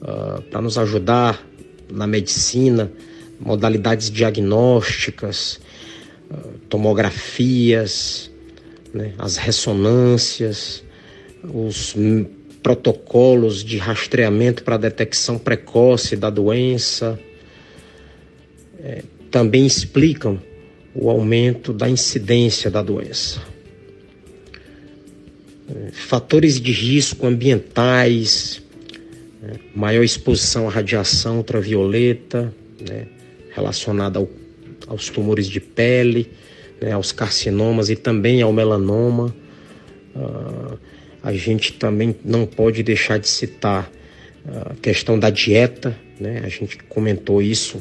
[0.00, 1.44] uh, para nos ajudar
[1.92, 2.90] na medicina,
[3.44, 5.60] modalidades diagnósticas,
[6.30, 6.36] ah,
[6.68, 8.30] tomografias,
[8.94, 10.84] né, as ressonâncias,
[11.42, 11.94] os
[12.62, 17.18] protocolos de rastreamento para detecção precoce da doença,
[18.78, 20.40] é, também explicam
[20.94, 23.42] o aumento da incidência da doença.
[25.68, 28.62] É, fatores de risco ambientais,
[29.40, 32.54] né, maior exposição à radiação ultravioleta,
[32.88, 33.06] né,
[33.54, 34.28] relacionada ao,
[34.86, 36.30] aos tumores de pele,
[36.80, 39.34] né, aos carcinomas e também ao melanoma.
[40.14, 40.78] Uh,
[41.22, 43.90] a gente também não pode deixar de citar
[44.44, 46.42] a questão da dieta, né?
[46.44, 47.80] A gente comentou isso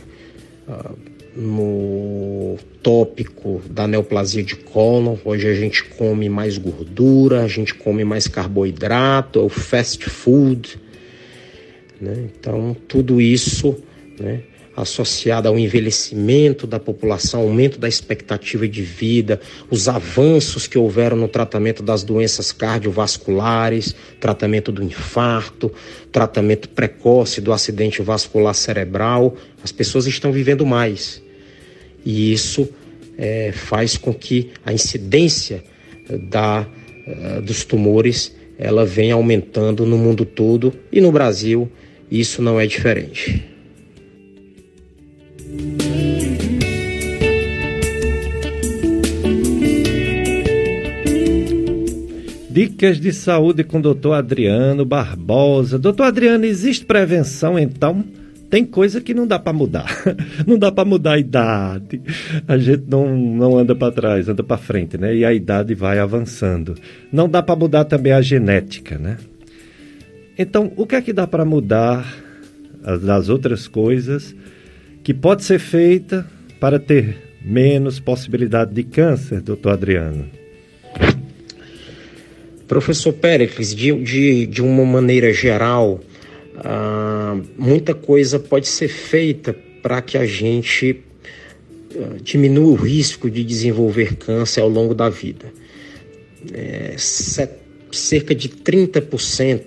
[0.68, 0.96] uh,
[1.36, 5.16] no tópico da neoplasia de cólon.
[5.24, 10.80] Hoje a gente come mais gordura, a gente come mais carboidrato, é o fast food.
[12.00, 12.30] Né?
[12.38, 13.78] Então, tudo isso
[14.20, 14.42] né,
[14.76, 19.40] associada ao envelhecimento da população, aumento da expectativa de vida,
[19.70, 25.72] os avanços que houveram no tratamento das doenças cardiovasculares, tratamento do infarto,
[26.12, 31.22] tratamento precoce do acidente vascular cerebral, as pessoas estão vivendo mais.
[32.06, 32.70] E isso
[33.18, 35.64] é, faz com que a incidência
[36.30, 36.66] da,
[37.08, 41.70] uh, dos tumores ela venha aumentando no mundo todo e no Brasil
[42.10, 43.51] isso não é diferente.
[52.52, 55.80] Dicas de saúde com o doutor Adriano Barbosa.
[55.80, 58.04] Doutor Adriano, existe prevenção então?
[58.50, 60.04] Tem coisa que não dá para mudar.
[60.46, 62.02] Não dá para mudar a idade.
[62.46, 65.16] A gente não, não anda para trás, anda para frente, né?
[65.16, 66.76] E a idade vai avançando.
[67.14, 69.16] Não dá para mudar também a genética, né?
[70.38, 72.14] Então, o que é que dá para mudar
[73.02, 74.36] das outras coisas
[75.04, 76.30] que pode ser feita
[76.60, 80.30] para ter menos possibilidade de câncer, doutor Adriano?
[82.68, 86.00] Professor Péricles, de, de, de uma maneira geral,
[86.58, 91.02] ah, muita coisa pode ser feita para que a gente
[91.96, 95.52] ah, diminua o risco de desenvolver câncer ao longo da vida.
[96.54, 97.52] É, set,
[97.92, 99.64] cerca de 30%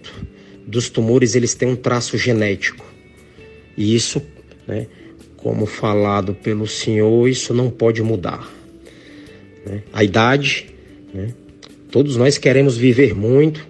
[0.66, 2.85] dos tumores eles têm um traço genético.
[3.77, 4.23] E isso,
[4.66, 4.86] né,
[5.45, 8.51] como falado pelo senhor, isso não pode mudar.
[9.66, 9.83] Né?
[9.93, 10.75] A idade,
[11.12, 11.35] né?
[11.91, 13.69] Todos nós queremos viver muito,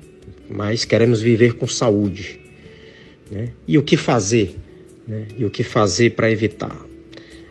[0.49, 2.39] mas queremos viver com saúde.
[3.29, 3.49] Né?
[3.67, 4.55] E o que fazer?
[5.05, 5.27] Né?
[5.37, 6.81] E o que fazer para evitar?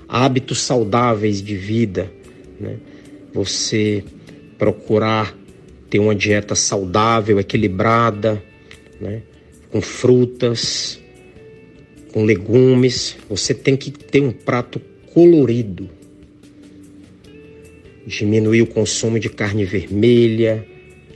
[0.07, 2.09] Hábitos saudáveis de vida.
[2.57, 2.77] Né?
[3.33, 4.05] Você
[4.57, 5.37] procurar
[5.89, 8.41] ter uma dieta saudável, equilibrada,
[9.01, 9.21] né?
[9.69, 10.97] com frutas,
[12.13, 13.17] com legumes.
[13.27, 14.79] Você tem que ter um prato
[15.13, 15.89] colorido
[18.05, 20.65] diminuir o consumo de carne vermelha,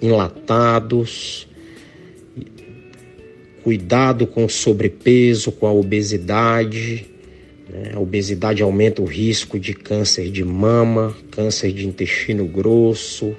[0.01, 1.47] enlatados,
[3.63, 7.05] cuidado com o sobrepeso, com a obesidade.
[7.69, 7.91] Né?
[7.93, 13.35] A obesidade aumenta o risco de câncer de mama, câncer de intestino grosso,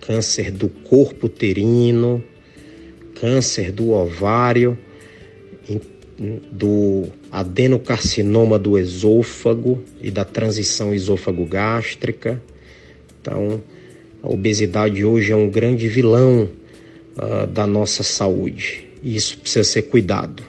[0.00, 2.22] câncer do corpo uterino,
[3.14, 4.78] câncer do ovário,
[6.50, 12.40] do adenocarcinoma do esôfago e da transição esôfago-gástrica
[13.20, 13.62] então,
[14.22, 16.48] a obesidade hoje é um grande vilão
[17.16, 20.42] uh, da nossa saúde e isso precisa ser cuidado.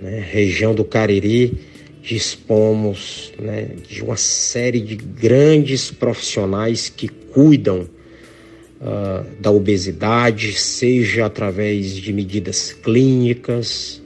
[0.00, 0.22] Né?
[0.30, 1.58] Região do Cariri,
[2.02, 7.88] dispomos né, de uma série de grandes profissionais que cuidam
[8.80, 13.99] uh, da obesidade, seja através de medidas clínicas,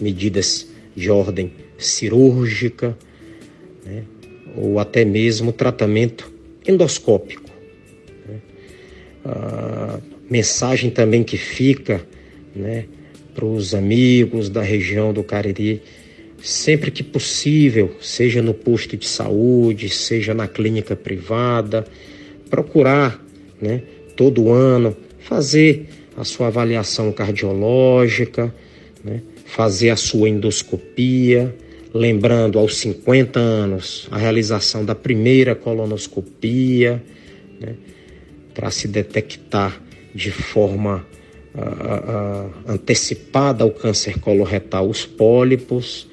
[0.00, 2.96] medidas de ordem cirúrgica,
[3.84, 4.04] né,
[4.56, 6.32] ou até mesmo tratamento
[6.66, 7.50] endoscópico.
[8.26, 8.38] Né?
[9.24, 10.00] A
[10.30, 12.04] mensagem também que fica
[12.54, 12.86] né,
[13.34, 15.82] para os amigos da região do Cariri,
[16.40, 21.84] sempre que possível, seja no posto de saúde, seja na clínica privada,
[22.48, 23.22] procurar
[23.60, 23.82] né,
[24.16, 28.54] todo ano fazer a sua avaliação cardiológica,
[29.02, 31.54] né, fazer a sua endoscopia,
[31.92, 37.02] lembrando aos 50 anos a realização da primeira colonoscopia,
[37.60, 37.74] né,
[38.52, 39.80] para se detectar
[40.14, 41.06] de forma
[41.54, 46.08] uh, uh, antecipada o câncer coloretal, os pólipos,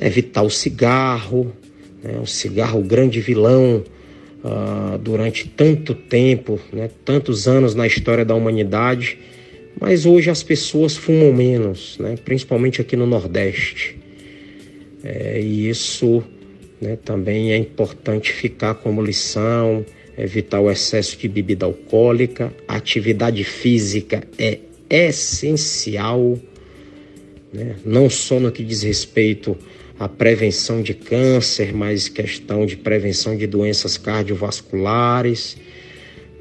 [0.00, 1.52] evitar o cigarro,
[2.02, 3.82] né, o cigarro, o grande vilão
[4.44, 9.18] uh, durante tanto tempo, né, tantos anos na história da humanidade,
[9.80, 13.98] mas hoje as pessoas fumam menos, né, principalmente aqui no Nordeste.
[15.02, 16.22] É, e isso
[16.80, 19.84] né, também é importante ficar como lição,
[20.16, 22.52] evitar o excesso de bebida alcoólica.
[22.66, 26.38] Atividade física é essencial,
[27.52, 29.56] né, não só no que diz respeito
[29.98, 35.56] à prevenção de câncer, mas questão de prevenção de doenças cardiovasculares.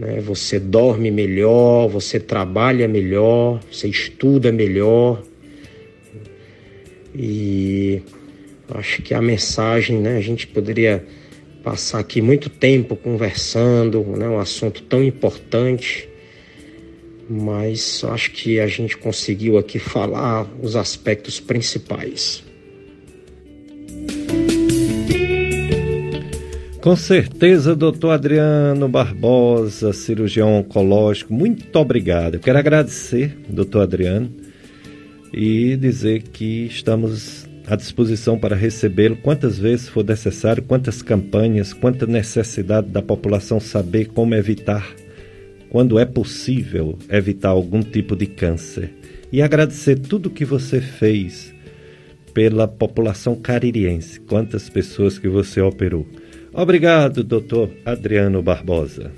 [0.03, 5.23] Né, você dorme melhor, você trabalha melhor, você estuda melhor.
[7.15, 8.01] E
[8.69, 11.05] Acho que a mensagem, né, a gente poderia
[11.63, 16.09] passar aqui muito tempo conversando, né, um assunto tão importante,
[17.29, 22.42] mas acho que a gente conseguiu aqui falar os aspectos principais.
[26.83, 32.33] Com certeza, doutor Adriano Barbosa, cirurgião oncológico, muito obrigado.
[32.33, 34.29] Eu quero agradecer, doutor Adriano,
[35.31, 42.05] e dizer que estamos à disposição para recebê-lo quantas vezes for necessário, quantas campanhas, quanta
[42.05, 44.85] necessidade da população saber como evitar,
[45.69, 48.93] quando é possível, evitar algum tipo de câncer.
[49.31, 51.55] E agradecer tudo que você fez
[52.33, 56.05] pela população caririense, quantas pessoas que você operou.
[56.53, 59.11] Obrigado, doutor Adriano Barbosa.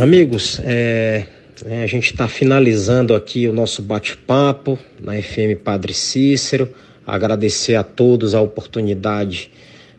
[0.00, 1.26] Amigos, é,
[1.66, 6.72] a gente está finalizando aqui o nosso bate-papo na FM Padre Cícero.
[7.06, 9.50] Agradecer a todos a oportunidade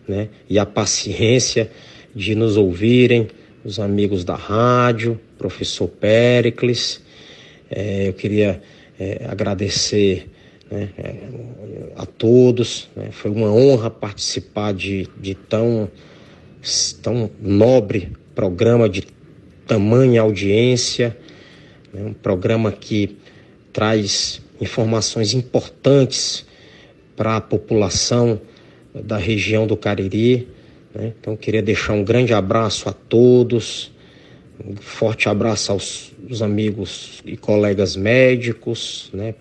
[0.07, 1.69] né, e a paciência
[2.15, 3.27] de nos ouvirem,
[3.63, 7.01] os amigos da rádio, professor Pericles.
[7.69, 8.61] É, eu queria
[8.99, 10.27] é, agradecer
[10.69, 11.15] né, é,
[11.95, 12.89] a todos.
[12.95, 15.87] Né, foi uma honra participar de, de tão,
[17.03, 19.03] tão nobre programa, de
[19.67, 21.15] tamanha audiência,
[21.93, 23.17] né, um programa que
[23.73, 26.45] traz informações importantes
[27.15, 28.39] para a população
[28.93, 30.47] da região do Cariri.
[30.93, 31.13] Né?
[31.19, 33.91] Então, queria deixar um grande abraço a todos,
[34.63, 39.33] um forte abraço aos, aos amigos e colegas médicos, né?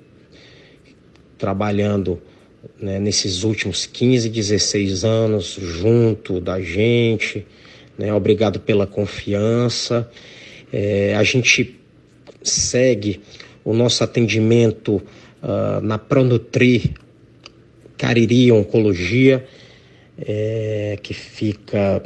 [1.36, 2.20] trabalhando
[2.80, 7.46] né, nesses últimos 15, 16 anos junto da gente.
[7.98, 8.12] Né?
[8.12, 10.10] Obrigado pela confiança.
[10.72, 11.79] É, a gente
[12.42, 13.20] segue
[13.64, 15.02] o nosso atendimento
[15.42, 16.94] uh, na Pronutri
[17.96, 19.44] Cariri Oncologia,
[20.18, 22.02] é, que fica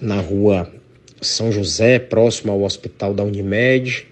[0.00, 0.72] na rua
[1.20, 4.06] São José, próximo ao Hospital da Unimed.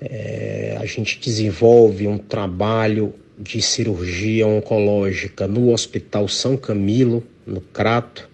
[0.00, 8.28] É, a gente desenvolve um trabalho de cirurgia oncológica no Hospital São Camilo, no Crato.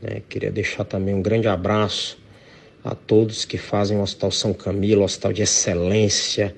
[0.00, 0.22] Né?
[0.28, 2.23] Queria deixar também um grande abraço
[2.84, 6.54] a todos que fazem o Hospital São Camilo, hospital de excelência,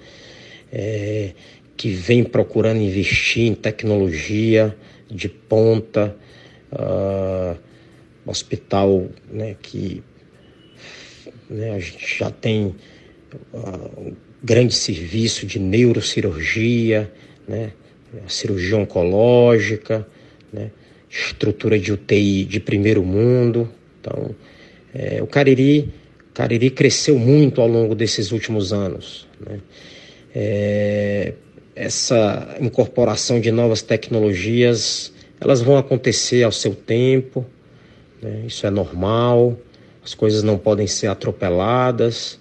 [0.73, 1.32] é,
[1.77, 4.77] que vem procurando investir em tecnologia
[5.09, 6.16] de ponta,
[6.73, 7.57] uh,
[8.27, 10.03] hospital né, que
[11.48, 12.74] né, a gente já tem
[13.53, 17.11] uh, um grande serviço de neurocirurgia,
[17.47, 17.73] né?
[18.27, 20.07] cirurgia oncológica,
[20.53, 20.70] né?
[21.09, 23.69] estrutura de UTI de primeiro mundo.
[24.01, 24.35] Então,
[24.94, 25.93] é, o Cariri,
[26.36, 29.26] Cariri cresceu muito ao longo desses últimos anos.
[29.40, 29.58] Né?
[30.34, 31.32] É,
[31.74, 37.46] essa incorporação de novas tecnologias, elas vão acontecer ao seu tempo,
[38.20, 38.44] né?
[38.46, 39.58] isso é normal,
[40.04, 42.38] as coisas não podem ser atropeladas.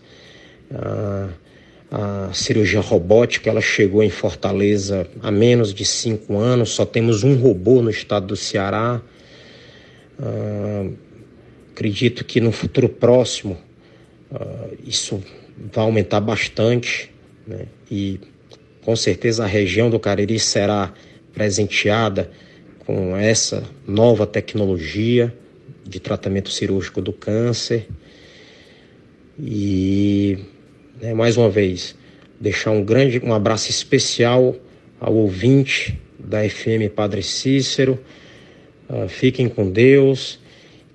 [0.74, 1.30] Ah,
[1.90, 7.36] a cirurgia robótica ela chegou em Fortaleza há menos de cinco anos, só temos um
[7.36, 9.02] robô no estado do Ceará.
[10.20, 10.94] Uh,
[11.72, 13.58] acredito que no futuro próximo
[14.32, 15.22] uh, isso
[15.74, 17.12] vai aumentar bastante
[17.48, 17.66] né?
[17.90, 18.20] e
[18.82, 20.94] com certeza a região do Cariri será
[21.34, 22.30] presenteada
[22.86, 25.34] com essa nova tecnologia
[25.84, 27.88] de tratamento cirúrgico do câncer.
[29.40, 30.38] E
[31.02, 31.96] né, mais uma vez,
[32.40, 34.56] deixar um grande um abraço especial
[35.00, 38.00] ao ouvinte da FM Padre Cícero.
[38.88, 40.40] Uh, fiquem com Deus,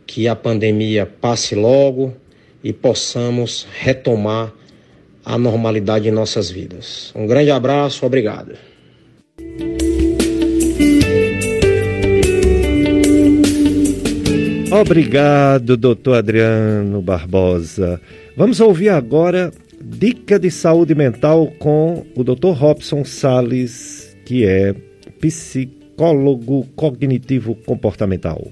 [0.07, 2.15] que a pandemia passe logo
[2.63, 4.53] e possamos retomar
[5.25, 7.13] a normalidade em nossas vidas.
[7.15, 8.55] Um grande abraço, obrigado.
[14.73, 18.01] Obrigado, doutor Adriano Barbosa.
[18.37, 22.53] Vamos ouvir agora Dica de Saúde Mental com o Dr.
[22.53, 24.73] Robson Sales, que é
[25.21, 28.47] psicólogo cognitivo comportamental.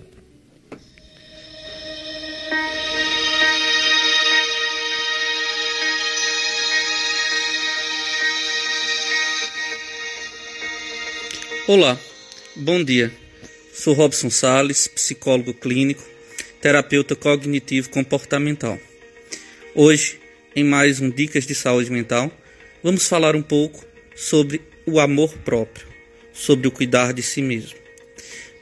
[11.68, 12.00] Olá,
[12.56, 13.12] bom dia.
[13.74, 16.02] Sou Robson Sales, psicólogo clínico,
[16.62, 18.80] terapeuta cognitivo comportamental.
[19.74, 20.18] Hoje
[20.56, 22.32] em mais um Dicas de Saúde Mental,
[22.82, 23.84] vamos falar um pouco
[24.16, 25.86] sobre o amor próprio,
[26.32, 27.78] sobre o cuidar de si mesmo.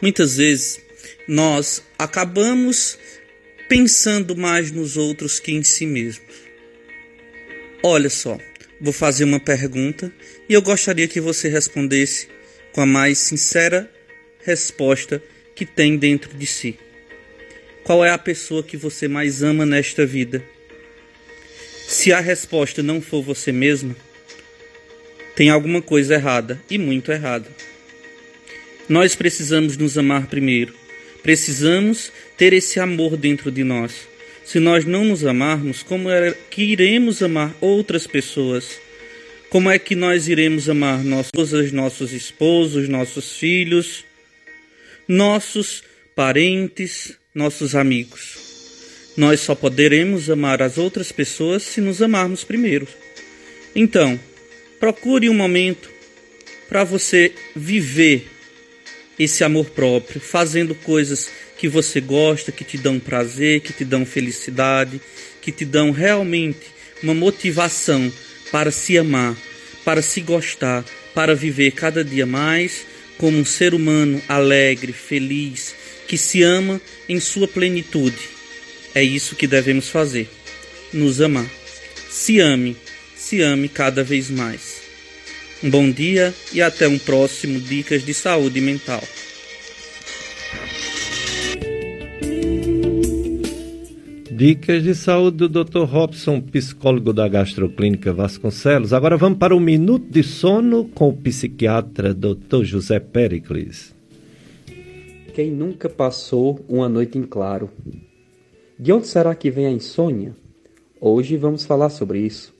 [0.02, 0.80] Muitas vezes
[1.28, 2.98] nós acabamos
[3.68, 6.34] pensando mais nos outros que em si mesmos.
[7.84, 8.36] Olha só,
[8.80, 10.12] vou fazer uma pergunta
[10.48, 12.34] e eu gostaria que você respondesse
[12.76, 13.90] com a mais sincera
[14.44, 15.22] resposta
[15.54, 16.78] que tem dentro de si.
[17.82, 20.44] Qual é a pessoa que você mais ama nesta vida?
[21.88, 23.96] Se a resposta não for você mesma,
[25.34, 27.48] tem alguma coisa errada e muito errada.
[28.86, 30.74] Nós precisamos nos amar primeiro.
[31.22, 34.06] Precisamos ter esse amor dentro de nós.
[34.44, 38.78] Se nós não nos amarmos, como é que iremos amar outras pessoas?
[39.48, 44.04] Como é que nós iremos amar nossos, nossos esposos, nossos filhos,
[45.06, 45.84] nossos
[46.16, 48.38] parentes, nossos amigos?
[49.16, 52.88] Nós só poderemos amar as outras pessoas se nos amarmos primeiro.
[53.74, 54.18] Então,
[54.80, 55.88] procure um momento
[56.68, 58.26] para você viver
[59.16, 64.04] esse amor próprio, fazendo coisas que você gosta, que te dão prazer, que te dão
[64.04, 65.00] felicidade,
[65.40, 66.66] que te dão realmente
[67.02, 68.12] uma motivação
[68.50, 69.36] para se amar,
[69.84, 72.86] para se gostar, para viver cada dia mais
[73.18, 75.74] como um ser humano alegre, feliz,
[76.06, 78.18] que se ama em sua plenitude.
[78.94, 80.28] É isso que devemos fazer:
[80.92, 81.48] nos amar.
[82.10, 82.76] Se ame,
[83.16, 84.76] se ame cada vez mais.
[85.62, 89.02] Um bom dia e até um próximo Dicas de Saúde Mental.
[94.36, 95.84] Dicas de saúde do Dr.
[95.84, 98.92] Robson, psicólogo da Gastroclínica Vasconcelos.
[98.92, 102.62] Agora vamos para o Minuto de Sono com o psiquiatra Dr.
[102.62, 103.94] José Pericles.
[105.32, 107.70] Quem nunca passou uma noite em claro?
[108.78, 110.36] De onde será que vem a insônia?
[111.00, 112.54] Hoje vamos falar sobre isso.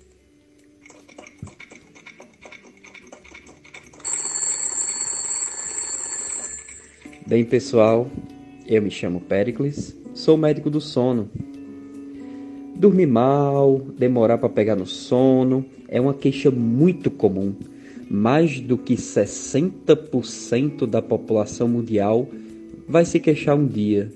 [7.27, 8.11] Bem, pessoal,
[8.67, 11.29] eu me chamo Pericles, sou médico do sono
[12.79, 17.55] Dormir mal, demorar para pegar no sono, é uma queixa muito comum.
[18.11, 22.29] Mais do que 60% da população mundial
[22.87, 24.13] vai se queixar um dia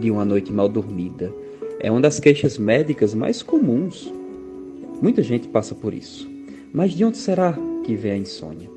[0.00, 1.30] de uma noite mal dormida.
[1.78, 4.10] É uma das queixas médicas mais comuns.
[5.02, 6.26] Muita gente passa por isso.
[6.72, 8.70] Mas de onde será que vem a insônia?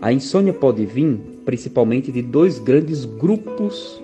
[0.00, 4.00] A insônia pode vir principalmente de dois grandes grupos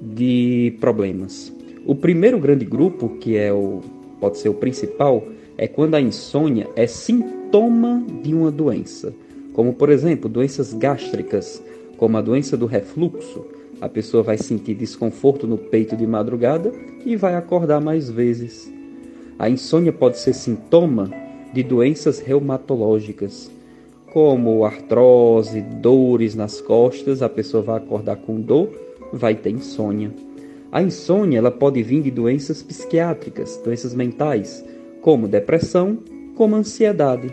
[0.00, 1.52] de problemas.
[1.84, 3.80] O primeiro grande grupo, que é o
[4.20, 5.24] pode ser o principal,
[5.58, 9.12] é quando a insônia é sintoma de uma doença,
[9.52, 11.60] como por exemplo, doenças gástricas,
[11.96, 13.44] como a doença do refluxo.
[13.80, 16.72] A pessoa vai sentir desconforto no peito de madrugada
[17.04, 18.72] e vai acordar mais vezes.
[19.36, 21.10] A insônia pode ser sintoma
[21.52, 23.50] de doenças reumatológicas,
[24.12, 28.68] como artrose, dores nas costas, a pessoa vai acordar com dor,
[29.12, 30.12] vai ter insônia.
[30.72, 34.64] A insônia ela pode vir de doenças psiquiátricas, doenças mentais,
[35.02, 35.98] como depressão,
[36.34, 37.30] como ansiedade.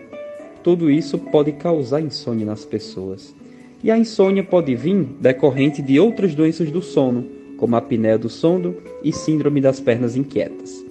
[0.62, 3.34] Tudo isso pode causar insônia nas pessoas.
[3.82, 7.26] E a insônia pode vir decorrente de outras doenças do sono,
[7.56, 10.84] como a apneia do sono e síndrome das pernas inquietas.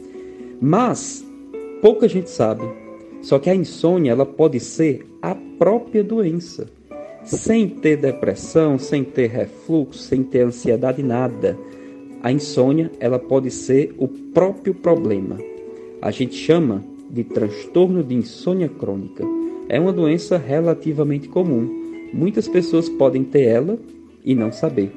[0.59, 1.23] Mas
[1.83, 2.67] pouca gente sabe.
[3.21, 6.67] Só que a insônia ela pode ser a própria doença,
[7.25, 11.59] sem ter depressão, sem ter refluxo, sem ter ansiedade nada
[12.23, 15.39] a insônia, ela pode ser o próprio problema.
[16.03, 19.25] A gente chama de transtorno de insônia crônica.
[19.69, 22.09] É uma doença relativamente comum.
[22.13, 23.79] Muitas pessoas podem ter ela
[24.25, 24.91] e não saber.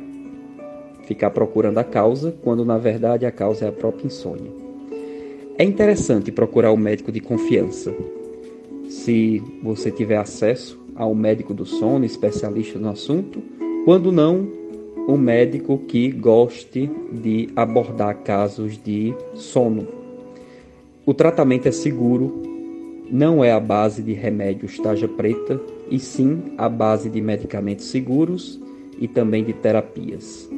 [1.05, 4.51] Ficar procurando a causa, quando na verdade a causa é a própria insônia.
[5.57, 7.93] É interessante procurar o um médico de confiança.
[8.89, 13.41] Se você tiver acesso ao médico do sono, especialista no assunto,
[13.85, 14.60] quando não,
[15.07, 19.87] um médico que goste de abordar casos de sono.
[21.05, 22.41] O tratamento é seguro,
[23.09, 25.59] não é a base de remédios taja preta,
[25.89, 28.59] e sim a base de medicamentos seguros
[28.97, 30.49] e também de terapias.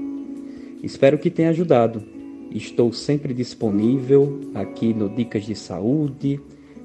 [0.84, 2.04] Espero que tenha ajudado.
[2.52, 6.40] Estou sempre disponível aqui no Dicas de Saúde.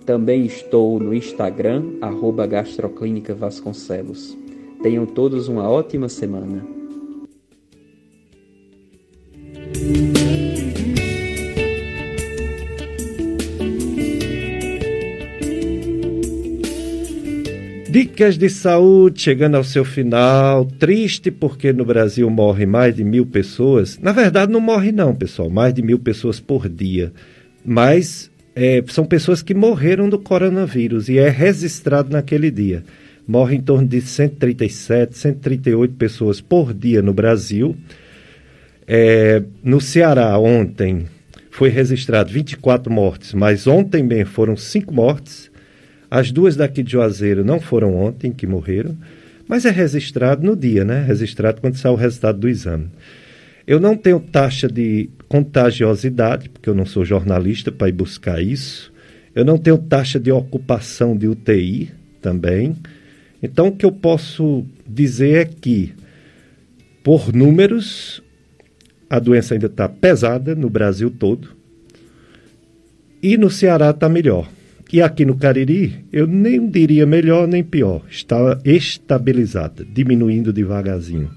[0.07, 4.35] Também estou no Instagram, arroba Gastroclínica Vasconcelos.
[4.83, 6.78] Tenham todos uma ótima semana.
[17.91, 20.67] Dicas de saúde chegando ao seu final.
[20.67, 23.99] Triste porque no Brasil morre mais de mil pessoas.
[23.99, 25.49] Na verdade, não morre, não, pessoal.
[25.49, 27.13] Mais de mil pessoas por dia.
[27.65, 32.85] Mas é, são pessoas que morreram do coronavírus e é registrado naquele dia.
[33.27, 37.75] Morre em torno de 137, 138 pessoas por dia no Brasil.
[38.91, 41.05] É, no Ceará, ontem,
[41.51, 45.51] foi registrado 24 mortes, mas ontem bem foram 5 mortes.
[46.11, 48.97] As duas daqui de Juazeiro não foram ontem que morreram,
[49.47, 51.05] mas é registrado no dia, né?
[51.07, 52.89] Registrado quando sai o resultado do exame.
[53.67, 58.91] Eu não tenho taxa de contagiosidade, porque eu não sou jornalista para ir buscar isso.
[59.35, 61.91] Eu não tenho taxa de ocupação de UTI
[62.23, 62.75] também.
[63.43, 65.93] Então, o que eu posso dizer é que,
[67.05, 68.23] por números,
[69.09, 71.49] a doença ainda está pesada no Brasil todo.
[73.23, 74.49] E no Ceará está melhor.
[74.93, 78.03] E aqui no Cariri, eu nem diria melhor nem pior.
[78.11, 81.31] Está estabilizada, diminuindo devagarzinho.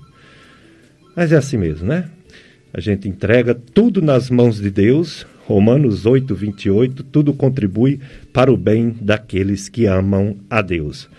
[1.15, 2.09] Mas é assim mesmo, né?
[2.73, 5.25] A gente entrega tudo nas mãos de Deus.
[5.45, 7.03] Romanos 8, 28.
[7.03, 7.99] Tudo contribui
[8.31, 11.09] para o bem daqueles que amam a Deus.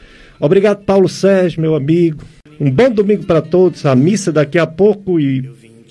[0.40, 2.24] Obrigado, Paulo Sérgio, meu amigo.
[2.58, 3.84] Um bom domingo para todos.
[3.84, 5.42] A missa daqui a pouco e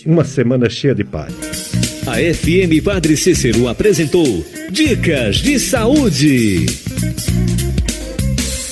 [0.05, 1.33] uma semana cheia de paz.
[2.07, 6.65] A FM Padre Cícero apresentou Dicas de Saúde.